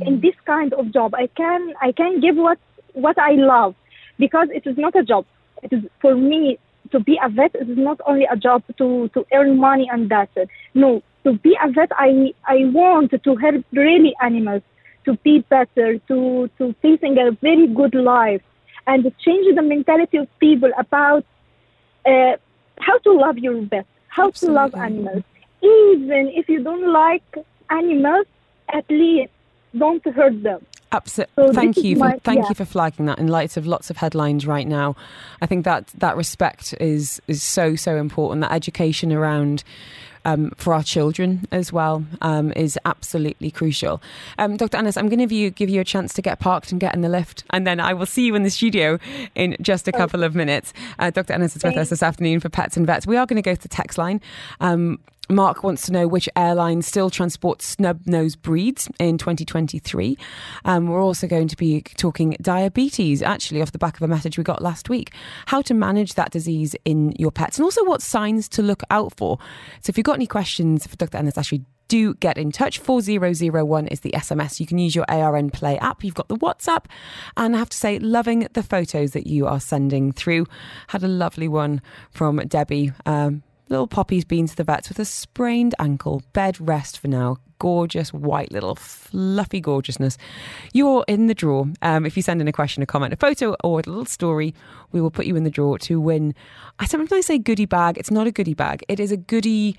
[0.07, 1.13] in this kind of job.
[1.13, 2.57] I can, I can give what,
[2.93, 3.75] what I love,
[4.17, 5.25] because it is not a job.
[5.61, 6.57] It is for me
[6.91, 7.53] to be a vet.
[7.53, 10.49] It is not only a job to, to earn money and that's it.
[10.73, 14.61] No, to be a vet, I, I want to help really animals
[15.05, 18.41] to be better, to, to facing a very good life,
[18.87, 21.25] and change the mentality of people about
[22.05, 22.37] uh,
[22.79, 25.23] how to love your pet, how to love animals.
[25.61, 27.23] Even if you don't like
[27.69, 28.25] animals,
[28.73, 29.31] at least
[29.77, 30.65] don't hurt them.
[30.91, 31.47] Absolutely.
[31.47, 31.95] So thank you.
[31.95, 32.49] For, my- thank yeah.
[32.49, 33.19] you for flagging that.
[33.19, 34.95] In light of lots of headlines right now,
[35.41, 38.41] I think that that respect is is so so important.
[38.41, 39.63] That education around.
[40.23, 44.01] Um, for our children as well um, is absolutely crucial.
[44.37, 44.77] Um, Dr.
[44.77, 46.93] Anas, I'm going to give you, give you a chance to get parked and get
[46.93, 48.99] in the lift, and then I will see you in the studio
[49.33, 50.73] in just a couple of minutes.
[50.99, 51.33] Uh, Dr.
[51.33, 53.07] Anas is with us this afternoon for Pets and Vets.
[53.07, 54.21] We are going to go to the text line.
[55.29, 60.17] Mark wants to know which airline still transports snub nose breeds in 2023.
[60.65, 64.37] Um, we're also going to be talking diabetes, actually, off the back of a message
[64.37, 65.13] we got last week.
[65.45, 69.13] How to manage that disease in your pets, and also what signs to look out
[69.15, 69.37] for.
[69.81, 71.17] So, if you've got any questions for Dr.
[71.17, 72.79] Anas Ashri, do get in touch.
[72.79, 74.59] 4001 is the SMS.
[74.61, 76.05] You can use your ARN Play app.
[76.05, 76.85] You've got the WhatsApp.
[77.35, 80.45] And I have to say, loving the photos that you are sending through.
[80.87, 82.93] Had a lovely one from Debbie.
[83.05, 86.21] Um, little Poppy's been to the vets with a sprained ankle.
[86.33, 87.37] Bed rest for now.
[87.57, 90.17] Gorgeous, white, little fluffy gorgeousness.
[90.73, 91.65] You're in the draw.
[91.81, 94.53] Um, if you send in a question, a comment, a photo, or a little story,
[94.91, 96.35] we will put you in the draw to win.
[96.79, 97.97] I sometimes say goodie bag.
[97.97, 99.77] It's not a goodie bag, it is a goodie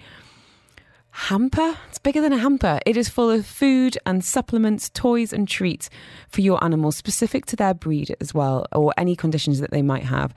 [1.11, 1.76] hamper.
[1.88, 2.80] It's bigger than a hamper.
[2.86, 5.90] It is full of food and supplements, toys and treats
[6.28, 10.05] for your animals, specific to their breed as well, or any conditions that they might
[10.05, 10.32] have.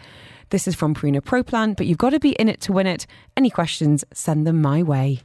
[0.50, 2.88] This is from Purina Pro Plan, but you've got to be in it to win
[2.88, 3.08] it.
[3.36, 5.22] Any questions, send them my way.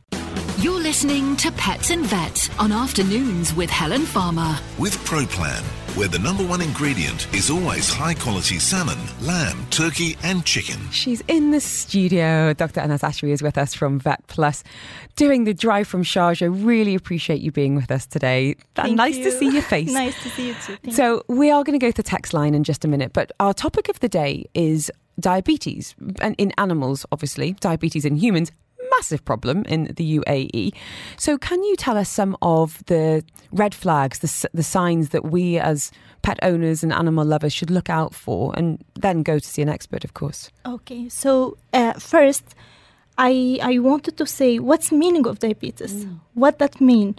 [0.59, 4.59] You're listening to Pets and Vet on Afternoons with Helen Farmer.
[4.79, 5.63] With ProPlan,
[5.97, 10.79] where the number one ingredient is always high quality salmon, lamb, turkey, and chicken.
[10.91, 12.53] She's in the studio.
[12.53, 12.81] Dr.
[12.81, 14.63] Anas Ashri is with us from Vet Plus,
[15.17, 16.65] doing the drive from Sharjah.
[16.65, 18.57] Really appreciate you being with us today.
[18.75, 19.25] Thank nice you.
[19.25, 19.91] to see your face.
[19.91, 20.77] nice to see you too.
[20.83, 23.13] Thank so, we are going to go to the text line in just a minute,
[23.15, 24.91] but our topic of the day is
[25.21, 25.95] diabetes.
[26.21, 28.51] And in animals, obviously, diabetes in humans,
[28.91, 30.75] massive problem in the UAE.
[31.17, 35.59] So, can you tell us some of the red flags, the, the signs that we
[35.59, 35.91] as
[36.23, 39.69] pet owners and animal lovers should look out for, and then go to see an
[39.69, 40.51] expert, of course?
[40.67, 42.55] Okay, so uh, first,
[43.17, 46.07] I I wanted to say what's meaning of diabetes.
[46.35, 47.17] What that mean?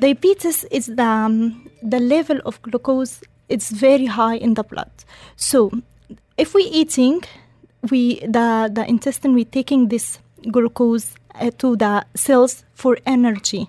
[0.00, 3.20] Diabetes is the um, the level of glucose.
[3.48, 4.90] It's very high in the blood.
[5.36, 5.70] So,
[6.36, 7.22] if we eating,
[7.90, 10.18] we the the intestine we taking this
[10.50, 13.68] glucose uh, to the cells for energy.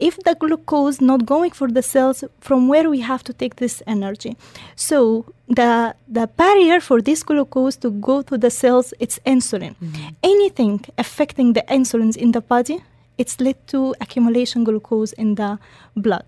[0.00, 3.82] If the glucose not going for the cells, from where we have to take this
[3.86, 4.36] energy?
[4.74, 9.76] So the the barrier for this glucose to go to the cells, it's insulin.
[10.22, 12.82] Anything affecting the insulins in the body,
[13.18, 15.58] it's led to accumulation glucose in the
[15.96, 16.26] blood.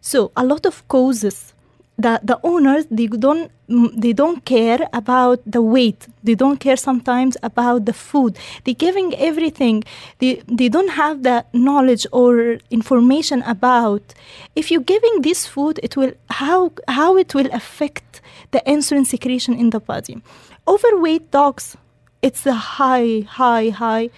[0.00, 1.54] So a lot of causes
[1.98, 6.06] the the owners they don't mm, they don't care about the weight.
[6.22, 8.38] They don't care sometimes about the food.
[8.64, 9.84] They're giving everything.
[10.18, 14.14] They they don't have the knowledge or information about
[14.54, 18.20] if you're giving this food it will how how it will affect
[18.50, 20.20] the insulin secretion in the body.
[20.68, 21.76] Overweight dogs
[22.22, 24.10] it's a high high high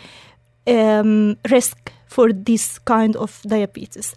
[0.66, 4.14] um, risk for this kind of diabetes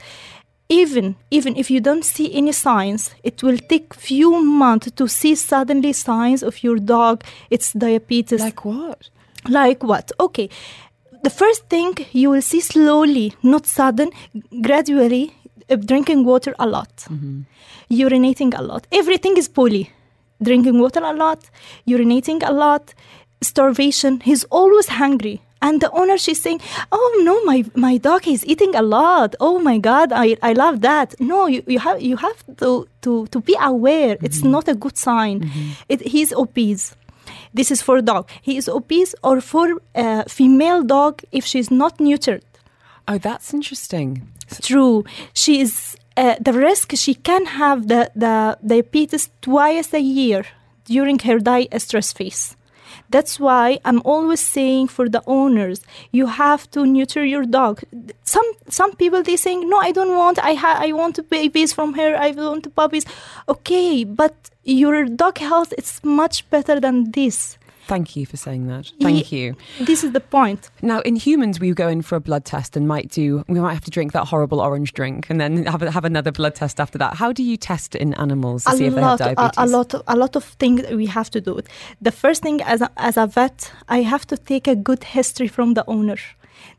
[0.71, 5.35] even even if you don't see any signs it will take few months to see
[5.35, 8.39] suddenly signs of your dog it's diabetes.
[8.39, 9.09] Like what?
[9.49, 10.11] like what?
[10.19, 10.49] Okay.
[11.23, 14.11] The first thing you will see slowly not sudden
[14.61, 15.35] gradually
[15.69, 16.93] uh, drinking water a lot.
[17.91, 18.87] Urinating a lot.
[18.91, 19.91] Everything is poly.
[20.41, 21.49] Drinking water a lot
[21.87, 22.93] urinating a lot
[23.41, 24.21] starvation.
[24.21, 26.59] He's always hungry and the owner she's saying
[26.91, 30.81] oh no my my dog is eating a lot oh my god i, I love
[30.81, 34.75] that no you, you have you have to to to be aware it's not a
[34.75, 35.49] good sign
[35.89, 36.95] it, he's obese
[37.53, 41.97] this is for dog he is obese or for uh, female dog if she's not
[41.97, 42.41] neutered
[43.07, 44.27] Oh, that's interesting.
[44.61, 45.03] True.
[45.33, 46.95] She is uh, the risk.
[46.95, 50.45] She can have the, the diabetes twice a year
[50.85, 52.55] during her die stress phase.
[53.11, 55.81] That's why I'm always saying for the owners,
[56.11, 57.81] you have to neuter your dog.
[58.23, 60.39] Some some people they saying, no, I don't want.
[60.39, 62.15] I ha- I want babies from her.
[62.15, 63.05] I want puppies.
[63.47, 67.57] Okay, but your dog health is much better than this.
[67.87, 68.91] Thank you for saying that.
[69.01, 69.55] Thank you.
[69.79, 70.69] This is the point.
[70.81, 73.43] Now, in humans, we go in for a blood test and might do.
[73.47, 76.55] We might have to drink that horrible orange drink and then have have another blood
[76.55, 77.15] test after that.
[77.15, 79.57] How do you test in animals to a see if they have lot, a, diabetes?
[79.57, 81.59] a lot, of, a lot of things we have to do.
[82.01, 85.47] The first thing, as a, as a vet, I have to take a good history
[85.47, 86.17] from the owner.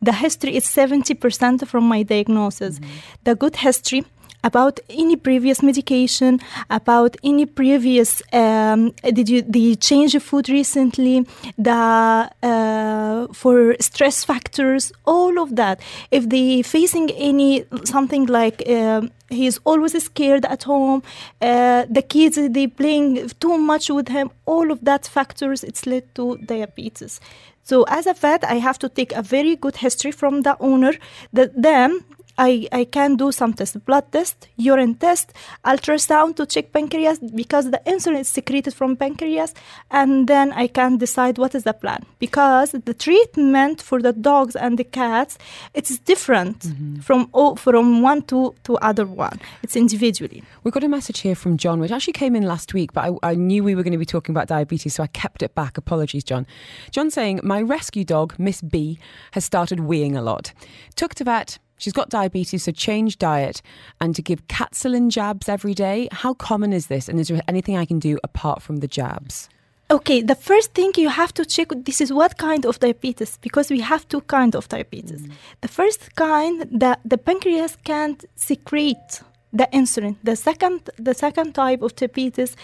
[0.01, 2.79] The history is seventy percent from my diagnosis.
[2.79, 2.91] Mm-hmm.
[3.25, 4.05] The good history
[4.45, 6.41] about any previous medication,
[6.71, 11.27] about any previous um, did you change your food recently,
[11.59, 15.81] the uh, for stress factors, all of that.
[16.11, 21.03] If they facing any something like um, he's always scared at home,
[21.41, 26.15] uh, the kids they playing too much with him, all of that factors it's led
[26.15, 27.21] to diabetes.
[27.65, 30.95] So as a vet, I have to take a very good history from the owner.
[31.33, 32.01] That then
[32.39, 35.33] I, I can do some tests, blood test, urine test,
[35.65, 39.55] ultrasound to check pancreas because the insulin is secreted from pancreas,
[39.91, 42.05] and then I can decide what is the plan.
[42.19, 45.39] Because the treatment for the dogs and the cats,
[45.75, 47.01] it's different Mm-hmm.
[47.01, 49.41] from oh, from one to, to other one.
[49.63, 50.43] It's individually.
[50.65, 53.31] We got a message here from John, which actually came in last week, but I,
[53.31, 55.77] I knew we were going to be talking about diabetes, so I kept it back.
[55.79, 56.47] Apologies, John.
[56.91, 58.99] John saying, My rescue dog, Miss B,
[59.33, 60.53] has started weeing a lot.
[60.97, 61.59] Took to vet.
[61.83, 63.61] She's got diabetes, so change diet
[64.01, 66.09] and to give Caninsulin jabs every day.
[66.13, 67.09] How common is this?
[67.09, 69.49] And is there anything I can do apart from the jabs?
[69.91, 73.69] Okay, the first thing you have to check this is what kind of diabetes because
[73.69, 75.23] we have two kind of diabetes.
[75.23, 75.33] Mm.
[75.61, 79.21] The first kind that the pancreas can't secrete
[79.53, 80.15] the insulin.
[80.23, 82.57] The second the second type of diabetes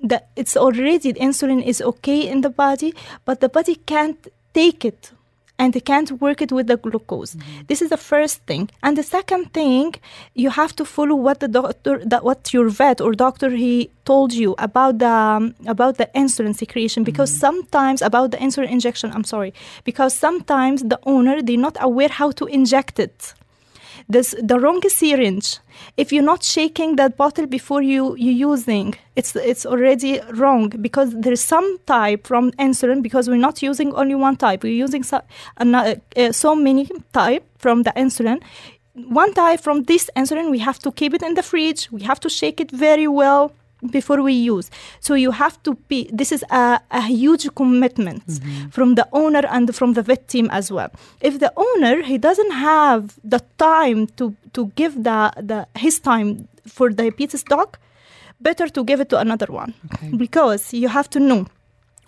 [0.00, 2.94] that it's already the insulin is okay in the body,
[3.26, 5.12] but the body can't take it
[5.62, 7.36] and they can't work it with the glucose.
[7.68, 8.68] This is the first thing.
[8.82, 9.94] And the second thing,
[10.34, 14.32] you have to follow what the doctor, that what your vet or doctor he told
[14.32, 17.04] you about the um, about the insulin secretion.
[17.04, 19.54] Because sometimes about the insulin injection, I'm sorry,
[19.84, 23.34] because sometimes the owner they're not aware how to inject it
[24.08, 25.58] this the wrong syringe.
[25.96, 31.14] If you're not shaking that bottle before you you using it's it's already wrong because
[31.14, 34.62] there's some type from insulin because we're not using only one type.
[34.62, 35.20] We're using so,
[35.58, 38.40] ano- uh, so many type from the insulin
[38.94, 41.90] one type from this insulin we have to keep it in the fridge.
[41.90, 43.52] We have to shake it very well
[43.90, 44.70] before we use.
[45.00, 48.68] So you have to be this is a, a huge commitment mm-hmm.
[48.68, 50.90] from the owner and from the vet team as well.
[51.20, 56.48] If the owner he doesn't have the time to to give the, the his time
[56.66, 57.78] for the diabetes dog
[58.40, 59.74] better to give it to another one.
[60.16, 61.46] Because you have to know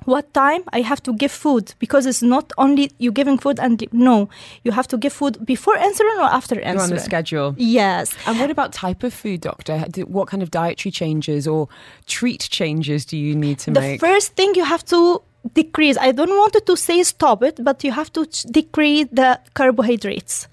[0.05, 3.83] what time I have to give food because it's not only you giving food and
[3.93, 4.29] no,
[4.63, 6.75] you have to give food before insulin or after insulin.
[6.75, 7.55] You're on the schedule.
[7.57, 8.15] Yes.
[8.27, 9.79] And what about type of food, doctor?
[10.07, 11.69] What kind of dietary changes or
[12.07, 14.01] treat changes do you need to make?
[14.01, 15.23] the first thing you have to
[15.53, 20.49] decrease i don't want to say stop it but you have to decrease the carbohydrates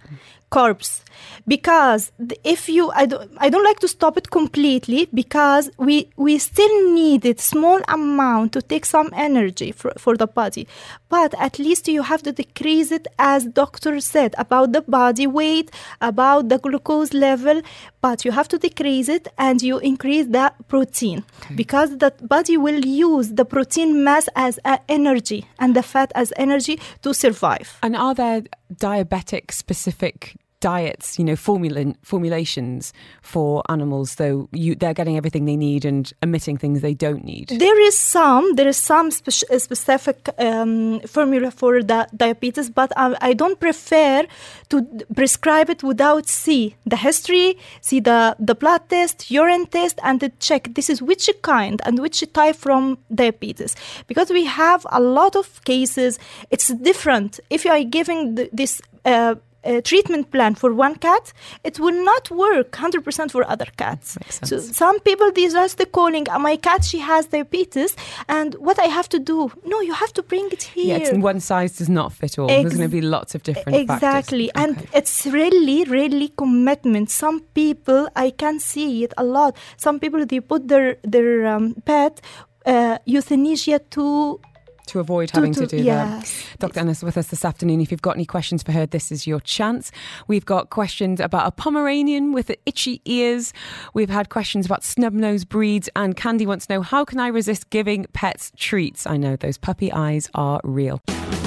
[0.52, 1.02] carbs
[1.48, 2.12] because
[2.44, 6.94] if you I don't, I don't like to stop it completely because we we still
[6.94, 10.68] need it small amount to take some energy for, for the body.
[11.10, 15.72] But at least you have to decrease it as doctor said about the body weight
[16.00, 17.62] about the glucose level.
[18.02, 21.24] But you have to decrease it and you increase the protein.
[21.48, 21.56] Hmm.
[21.56, 24.60] Because the body will use the protein mass as
[24.90, 27.78] energy and the fat as energy to survive.
[27.84, 28.44] And are there
[28.74, 35.58] diabetic specific diets, you know, formula- formulations for animals, though you, they're getting everything they
[35.58, 37.50] need and omitting things they don't need?
[37.50, 42.92] There is some, there is some spec- uh, specific um, formula for the diabetes, but
[42.96, 44.26] I, I don't prefer
[44.70, 50.32] to prescribe it without see the history, see the, the blood test, urine test, and
[50.40, 53.76] check this is which kind and which type from diabetes.
[54.08, 57.40] Because we have a lot of cases, it's different.
[57.50, 61.34] If you are giving th- this uh, uh, treatment plan for one cat,
[61.64, 64.18] it will not work 100% for other cats.
[64.44, 67.96] So some people, these are the calling, "Uh, my cat, she has diabetes,
[68.28, 69.52] and what I have to do?
[69.66, 70.98] No, you have to bring it here.
[71.00, 72.48] Yeah, one size does not fit all.
[72.48, 73.96] There's going to be lots of different factors.
[73.98, 74.52] Exactly.
[74.56, 77.10] And it's really, really commitment.
[77.10, 79.56] Some people, I can see it a lot.
[79.78, 82.22] Some people, they put their, their um, pet
[82.66, 84.40] uh, euthanasia to
[84.88, 86.48] to avoid having to, to- do yes.
[86.52, 86.60] that.
[86.60, 86.80] Dr.
[86.82, 87.82] Anas with us this afternoon.
[87.82, 89.92] If you've got any questions for her, this is your chance.
[90.28, 93.54] We've got questions about a Pomeranian with itchy ears.
[93.94, 97.70] We've had questions about snub-nosed breeds, and Candy wants to know how can I resist
[97.70, 99.06] giving pets treats?
[99.08, 101.02] I know those puppy eyes are real.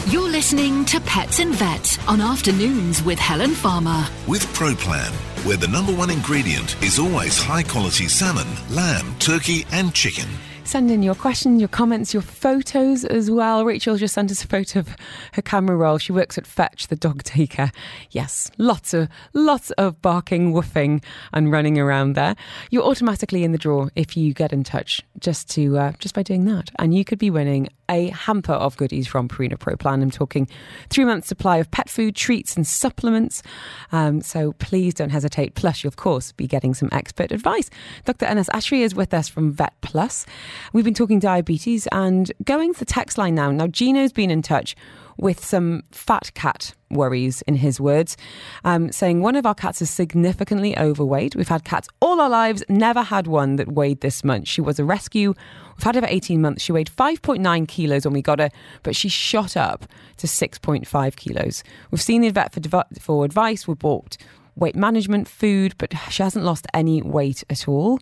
[0.08, 4.06] You're listening to Pets and Vet on Afternoons with Helen Farmer.
[4.28, 5.10] With ProPlan,
[5.46, 10.28] where the number one ingredient is always high quality salmon, lamb, turkey, and chicken.
[10.66, 13.66] Send in your questions, your comments, your photos as well.
[13.66, 14.96] Rachel just sent us a photo of
[15.34, 15.98] her camera roll.
[15.98, 17.70] She works at Fetch, the dog taker.
[18.10, 21.04] Yes, lots of lots of barking, woofing,
[21.34, 22.34] and running around there.
[22.70, 26.22] You're automatically in the draw if you get in touch just to uh, just by
[26.22, 30.02] doing that, and you could be winning a hamper of goodies from Purina Pro Plan.
[30.02, 30.48] I'm talking
[30.88, 33.42] three months supply of pet food, treats, and supplements.
[33.92, 35.54] Um, so please don't hesitate.
[35.54, 37.70] Plus, you'll of course be getting some expert advice.
[38.04, 38.26] Dr.
[38.26, 40.24] Anas Ashri is with us from Vet Plus.
[40.72, 43.50] We've been talking diabetes and going to the text line now.
[43.50, 44.76] Now, Gino's been in touch
[45.16, 48.16] with some fat cat worries, in his words,
[48.64, 51.36] um, saying one of our cats is significantly overweight.
[51.36, 54.48] We've had cats all our lives, never had one that weighed this much.
[54.48, 55.34] She was a rescue.
[55.76, 56.62] We've had her for 18 months.
[56.62, 58.50] She weighed 5.9 kilos when we got her,
[58.82, 59.86] but she shot up
[60.18, 61.64] to 6.5 kilos.
[61.90, 63.66] We've seen the vet for, dev- for advice.
[63.66, 64.16] We bought
[64.56, 67.98] weight management, food, but she hasn't lost any weight at all.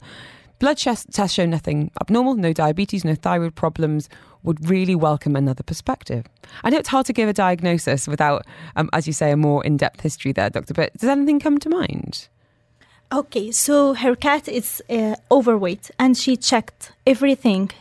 [0.62, 4.08] Blood tests show nothing abnormal, no diabetes, no thyroid problems.
[4.44, 6.24] Would really welcome another perspective.
[6.62, 8.46] I know it's hard to give a diagnosis without,
[8.76, 11.58] um, as you say, a more in depth history there, Doctor, but does anything come
[11.58, 12.28] to mind?
[13.12, 17.72] Okay, so her cat is uh, overweight and she checked everything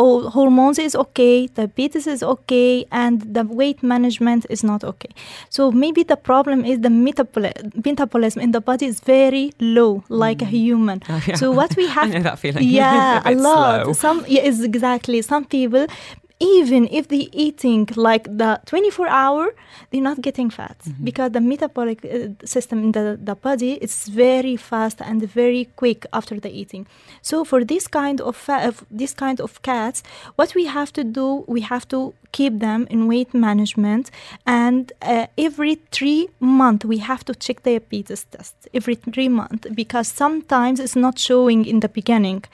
[0.00, 5.10] all hormones is okay, diabetes is okay, and the weight management is not okay.
[5.50, 10.46] So maybe the problem is the metabolism in the body is very low, like mm.
[10.46, 11.02] a human.
[11.08, 11.34] Oh, yeah.
[11.36, 12.64] So what we have, I know that feeling.
[12.64, 13.84] Yeah, a, a lot.
[13.84, 13.92] Slow.
[13.92, 15.20] Some yeah, exactly.
[15.20, 15.86] Some people
[16.40, 19.54] even if they eating like the 24 hour
[19.90, 21.04] they're not getting fat mm-hmm.
[21.04, 26.06] because the metabolic uh, system in the, the body is very fast and very quick
[26.12, 26.86] after the eating
[27.20, 30.02] so for this kind of fa- this kind of cats
[30.36, 34.10] what we have to do we have to keep them in weight management.
[34.46, 39.68] And uh, every three months we have to check the diabetes test every three months
[39.74, 42.44] because sometimes it's not showing in the beginning.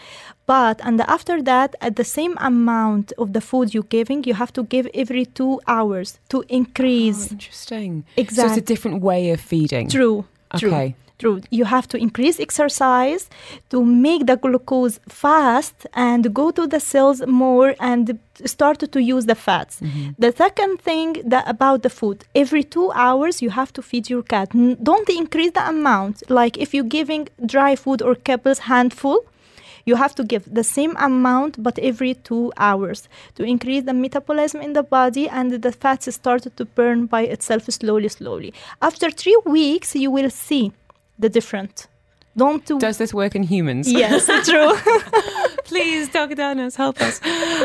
[0.46, 4.52] But and after that at the same amount of the food you're giving you have
[4.54, 7.28] to give every two hours to increase.
[7.28, 8.04] Oh, interesting.
[8.16, 9.88] Exactly so it's a different way of feeding.
[9.88, 10.24] True
[10.54, 10.60] okay.
[10.60, 11.40] true true.
[11.50, 13.28] You have to increase exercise
[13.70, 19.26] to make the glucose fast and go to the cells more and start to use
[19.26, 19.80] the fats.
[19.80, 20.10] Mm-hmm.
[20.18, 24.22] The second thing that about the food, every two hours you have to feed your
[24.22, 24.50] cat.
[24.82, 26.28] Don't increase the amount.
[26.30, 29.24] Like if you're giving dry food or kibbles handful,
[29.86, 34.60] you have to give the same amount but every two hours to increase the metabolism
[34.60, 38.52] in the body and the fats started to burn by itself slowly slowly
[38.82, 40.72] after three weeks you will see
[41.18, 41.88] the different.
[42.36, 42.78] Don't do.
[42.78, 43.90] Does this work in humans?
[43.90, 44.76] Yes, true.
[45.64, 46.34] Please, Dr.
[46.34, 47.20] Danos, help us.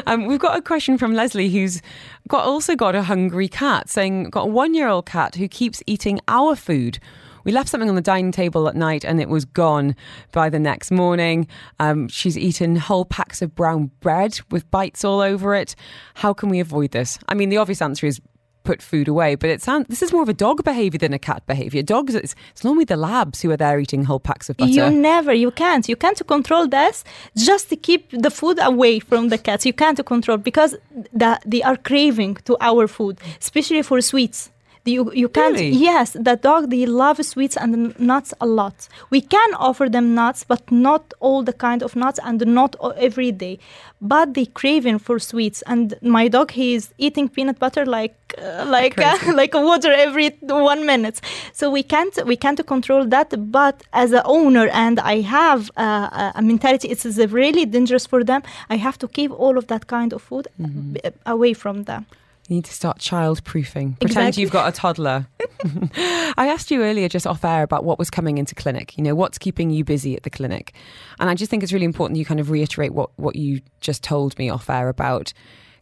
[0.07, 1.81] Um, we've got a question from Leslie, who's
[2.29, 6.55] got also got a hungry cat, saying got a one-year-old cat who keeps eating our
[6.55, 6.99] food.
[7.43, 9.95] We left something on the dining table at night and it was gone
[10.31, 11.47] by the next morning.
[11.79, 15.75] Um, she's eaten whole packs of brown bread with bites all over it.
[16.13, 17.17] How can we avoid this?
[17.27, 18.21] I mean, the obvious answer is
[18.63, 19.35] put food away.
[19.35, 21.81] But it sounds this is more of a dog behavior than a cat behavior.
[21.81, 24.71] Dogs, it's, it's normally the labs who are there eating whole packs of butter.
[24.71, 27.03] You never, you can't, you can't control this.
[27.35, 29.65] Just to keep the food away from the cats.
[29.65, 30.75] You can't control because
[31.13, 34.51] the, they are craving to our food, especially for sweets.
[34.83, 35.55] You, you can't.
[35.55, 35.69] Really?
[35.69, 38.87] Yes, the dog they love sweets and nuts a lot.
[39.11, 43.31] We can offer them nuts, but not all the kind of nuts and not every
[43.31, 43.59] day.
[44.01, 45.61] But they craving for sweets.
[45.67, 50.29] And my dog he is eating peanut butter like uh, like uh, like water every
[50.41, 51.21] one minute.
[51.53, 53.51] So we can't we can't control that.
[53.51, 58.41] But as a owner, and I have uh, a mentality, it's really dangerous for them.
[58.67, 60.95] I have to keep all of that kind of food mm-hmm.
[61.27, 62.07] away from them.
[62.51, 63.93] You need to start child proofing.
[63.93, 64.41] Pretend exactly.
[64.41, 65.25] you've got a toddler.
[65.95, 68.97] I asked you earlier just off air about what was coming into clinic.
[68.97, 70.73] You know, what's keeping you busy at the clinic?
[71.17, 74.03] And I just think it's really important you kind of reiterate what, what you just
[74.03, 75.31] told me off air about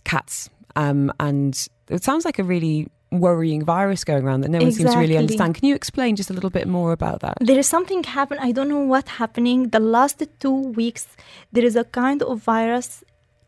[0.03, 0.51] cats.
[0.75, 4.83] Um, and it sounds like a really worrying virus going around that no one exactly.
[4.83, 5.55] seems to really understand.
[5.55, 7.39] Can you explain just a little bit more about that?
[7.41, 8.41] There is something happened.
[8.41, 9.69] I don't know what happening.
[9.69, 11.07] The last two weeks,
[11.51, 13.03] there is a kind of virus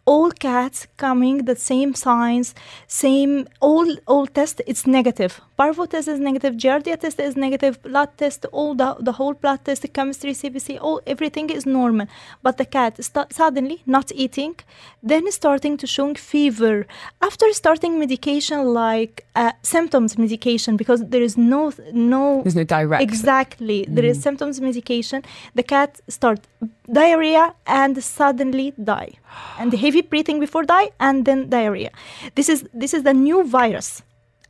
[0.06, 2.56] all cats coming the same signs
[2.88, 8.10] same all all test it's negative parvo test is negative giardia test is negative blood
[8.18, 12.08] test all the, the whole blood test chemistry cbc all everything is normal
[12.42, 14.56] but the cat st- suddenly not eating
[15.04, 16.88] then starting to showing fever
[17.22, 23.04] after starting medication like uh, symptoms medication because there is no no there's no direct
[23.04, 23.96] exactly mm.
[23.96, 24.24] there is mm.
[24.24, 25.24] symptoms medication
[25.54, 26.40] the cat start
[26.92, 29.12] diarrhea and suddenly die
[29.60, 31.90] and heavy breathing before die and then diarrhea
[32.36, 34.02] this is this is the new virus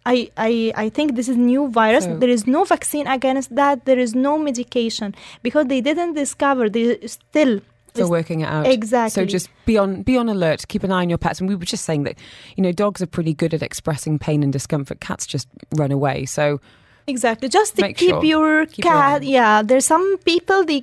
[0.06, 2.06] I, I, I think this is new virus.
[2.06, 3.86] So there is no vaccine against that.
[3.86, 5.14] There is no medication
[5.44, 6.70] because they didn't discover.
[6.70, 8.66] They still still working it out.
[8.66, 9.12] Exactly.
[9.12, 10.68] So just be on be on alert.
[10.68, 11.40] Keep an eye on your pets.
[11.40, 12.18] And we were just saying that
[12.56, 15.02] you know dogs are pretty good at expressing pain and discomfort.
[15.02, 16.26] Cats just run away.
[16.26, 16.60] So
[17.08, 18.24] Exactly, just to Make keep sure.
[18.24, 19.24] your Keep cat.
[19.24, 20.82] your- yeah, there's some people they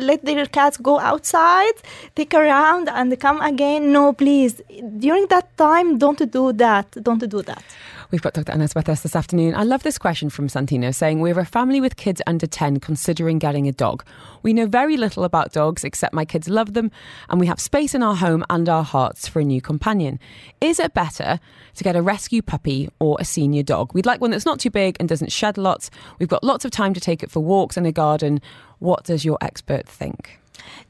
[0.00, 1.74] let their cats go outside,
[2.16, 3.92] take around, and come again.
[3.92, 4.60] No, please.
[4.98, 6.86] During that time, don't do that.
[7.02, 7.62] Don't do that.
[8.10, 8.50] We've got Dr.
[8.50, 9.54] Anas with us this afternoon.
[9.54, 13.38] I love this question from Santino saying, We're a family with kids under 10 considering
[13.38, 14.04] getting a dog.
[14.42, 16.90] We know very little about dogs except my kids love them
[17.28, 20.18] and we have space in our home and our hearts for a new companion.
[20.60, 21.38] Is it better
[21.76, 23.94] to get a rescue puppy or a senior dog?
[23.94, 25.88] We'd like one that's not too big and doesn't shed lots.
[26.18, 28.40] We've got lots of time to take it for walks in a garden.
[28.80, 30.40] What does your expert think?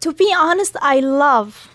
[0.00, 1.68] To be honest, I love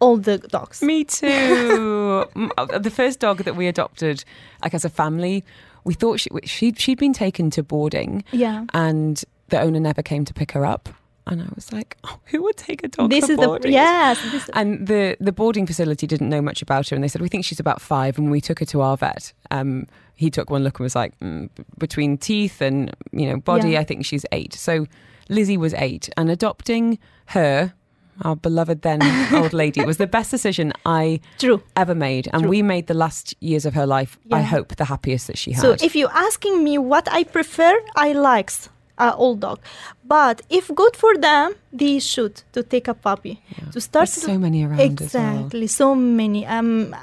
[0.00, 0.82] all the dogs.
[0.82, 2.24] Me too.
[2.58, 4.24] Uh, the first dog that we adopted,
[4.62, 5.44] like as a family,
[5.84, 8.24] we thought she, she she'd been taken to boarding.
[8.32, 8.64] Yeah.
[8.74, 10.88] And the owner never came to pick her up.
[11.26, 13.10] And I was like, oh, who would take a dog?
[13.10, 14.18] This is the yes.
[14.30, 17.28] This, And the the boarding facility didn't know much about her, and they said we
[17.28, 18.16] think she's about five.
[18.18, 21.18] And we took her to our vet, um, he took one look and was like,
[21.20, 23.80] mm, between teeth and you know body, Yeah.
[23.80, 24.54] I think she's eight.
[24.54, 24.86] So
[25.28, 27.74] Lizzie was eight, and adopting her,
[28.22, 29.00] our beloved then
[29.34, 31.62] old lady, was the best decision I true.
[31.76, 32.50] ever made, and True.
[32.50, 34.18] we made the last years of her life.
[34.32, 35.62] I hope the happiest that she had.
[35.62, 39.60] So if you're asking me what I prefer, I likes uh, old dog.
[40.04, 43.42] But if good for them, they should to take a puppy
[43.72, 44.08] to start.
[44.08, 45.34] There's so many around as well.
[45.34, 46.46] exactly, so many.
[46.46, 46.94] Um,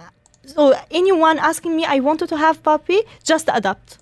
[0.45, 3.97] so anyone asking me, I wanted to have puppy, just adopt.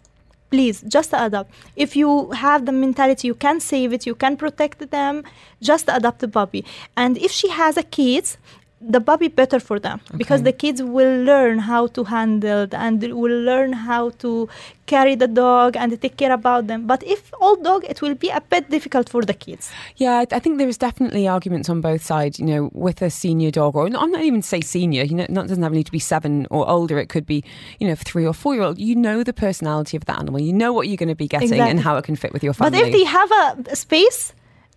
[0.52, 1.50] Please, just adopt.
[1.78, 5.24] If you have the mentality, you can save it, you can protect them.
[5.62, 6.66] Just adopt the puppy.
[6.98, 8.38] And if she has a kids,
[8.84, 13.40] the puppy better for them because the kids will learn how to handle and will
[13.44, 14.50] learn how to
[14.88, 16.88] carry the dog and take care about them.
[16.88, 19.70] But if old dog, it will be a bit difficult for the kids.
[19.98, 22.40] Yeah, I- I think there is definitely arguments on both sides.
[22.40, 25.04] You know, with a senior dog, or I'm not even say senior.
[25.04, 26.98] You know, not doesn't have need to be seven or older.
[26.98, 27.44] It could be,
[27.80, 28.80] you know, three or four year old.
[28.80, 30.42] You know the personality of that animal.
[30.42, 32.54] You know what you're going to be getting and how it can fit with your
[32.54, 32.80] family.
[32.80, 33.32] But if they have
[33.72, 34.34] a space,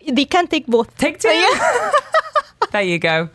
[0.06, 0.94] they can take both.
[0.98, 1.28] Take two.
[2.72, 3.28] there you go.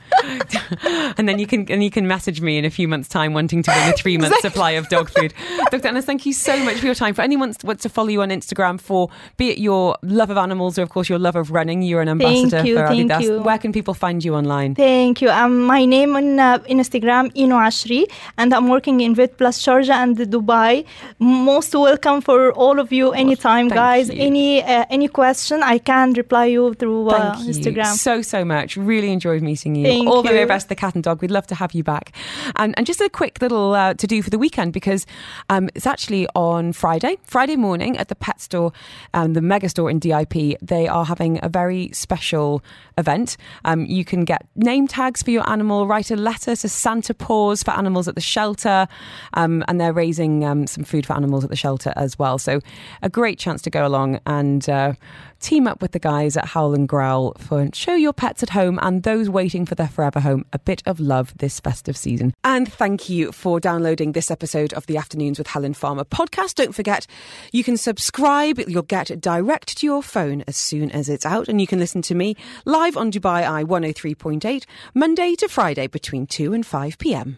[1.17, 3.63] And then you can and you can message me in a few months' time wanting
[3.63, 5.33] to win a three month supply of dog food.
[5.71, 5.87] Dr.
[5.87, 7.13] Anna, thank you so much for your time.
[7.13, 10.37] For anyone who wants to follow you on Instagram for be it your love of
[10.37, 13.11] animals or of course your love of running, you're an Thank ambassador you, for thank
[13.11, 13.21] Adidas.
[13.21, 13.41] you.
[13.41, 14.75] Where can people find you online?
[14.75, 15.29] Thank you.
[15.29, 18.05] Um, my name on uh, Instagram, Ino Ashri,
[18.37, 20.85] and I'm working in Vet Plus Sharjah and Dubai.
[21.19, 24.09] Most welcome for all of you anytime, thank guys.
[24.09, 24.21] you.
[24.21, 27.93] Any uh, any question, I can reply you through uh, Thank you Instagram.
[27.95, 28.77] so so much.
[28.77, 29.85] Really enjoyed meeting you.
[29.85, 31.21] Thank All the very best, the cat and dog.
[31.21, 32.11] We'd love to have you back.
[32.55, 35.05] And and just a quick little uh, to do for the weekend because
[35.49, 38.73] um, it's actually on Friday, Friday morning at the pet store,
[39.13, 40.59] um, the mega store in DIP.
[40.61, 42.61] They are having a very special
[42.97, 43.37] event.
[43.63, 47.63] Um, you can get name tags for your animal, write a letter to Santa Paws
[47.63, 48.87] for animals at the shelter,
[49.35, 52.37] um, and they're raising um, some food for animals at the shelter as well.
[52.37, 52.59] So
[53.01, 54.67] a great chance to go along and.
[54.69, 54.93] Uh,
[55.39, 58.79] team up with the guys at Howl and Growl for show your pets at home
[58.81, 62.33] and those waiting for their forever home a bit of love this festive season.
[62.43, 66.55] And thank you for downloading this episode of the Afternoons with Helen Farmer podcast.
[66.55, 67.07] Don't forget,
[67.51, 68.59] you can subscribe.
[68.67, 71.47] You'll get direct to your phone as soon as it's out.
[71.47, 72.35] And you can listen to me
[72.65, 77.37] live on Dubai Eye 103.8, Monday to Friday between 2 and 5 p.m.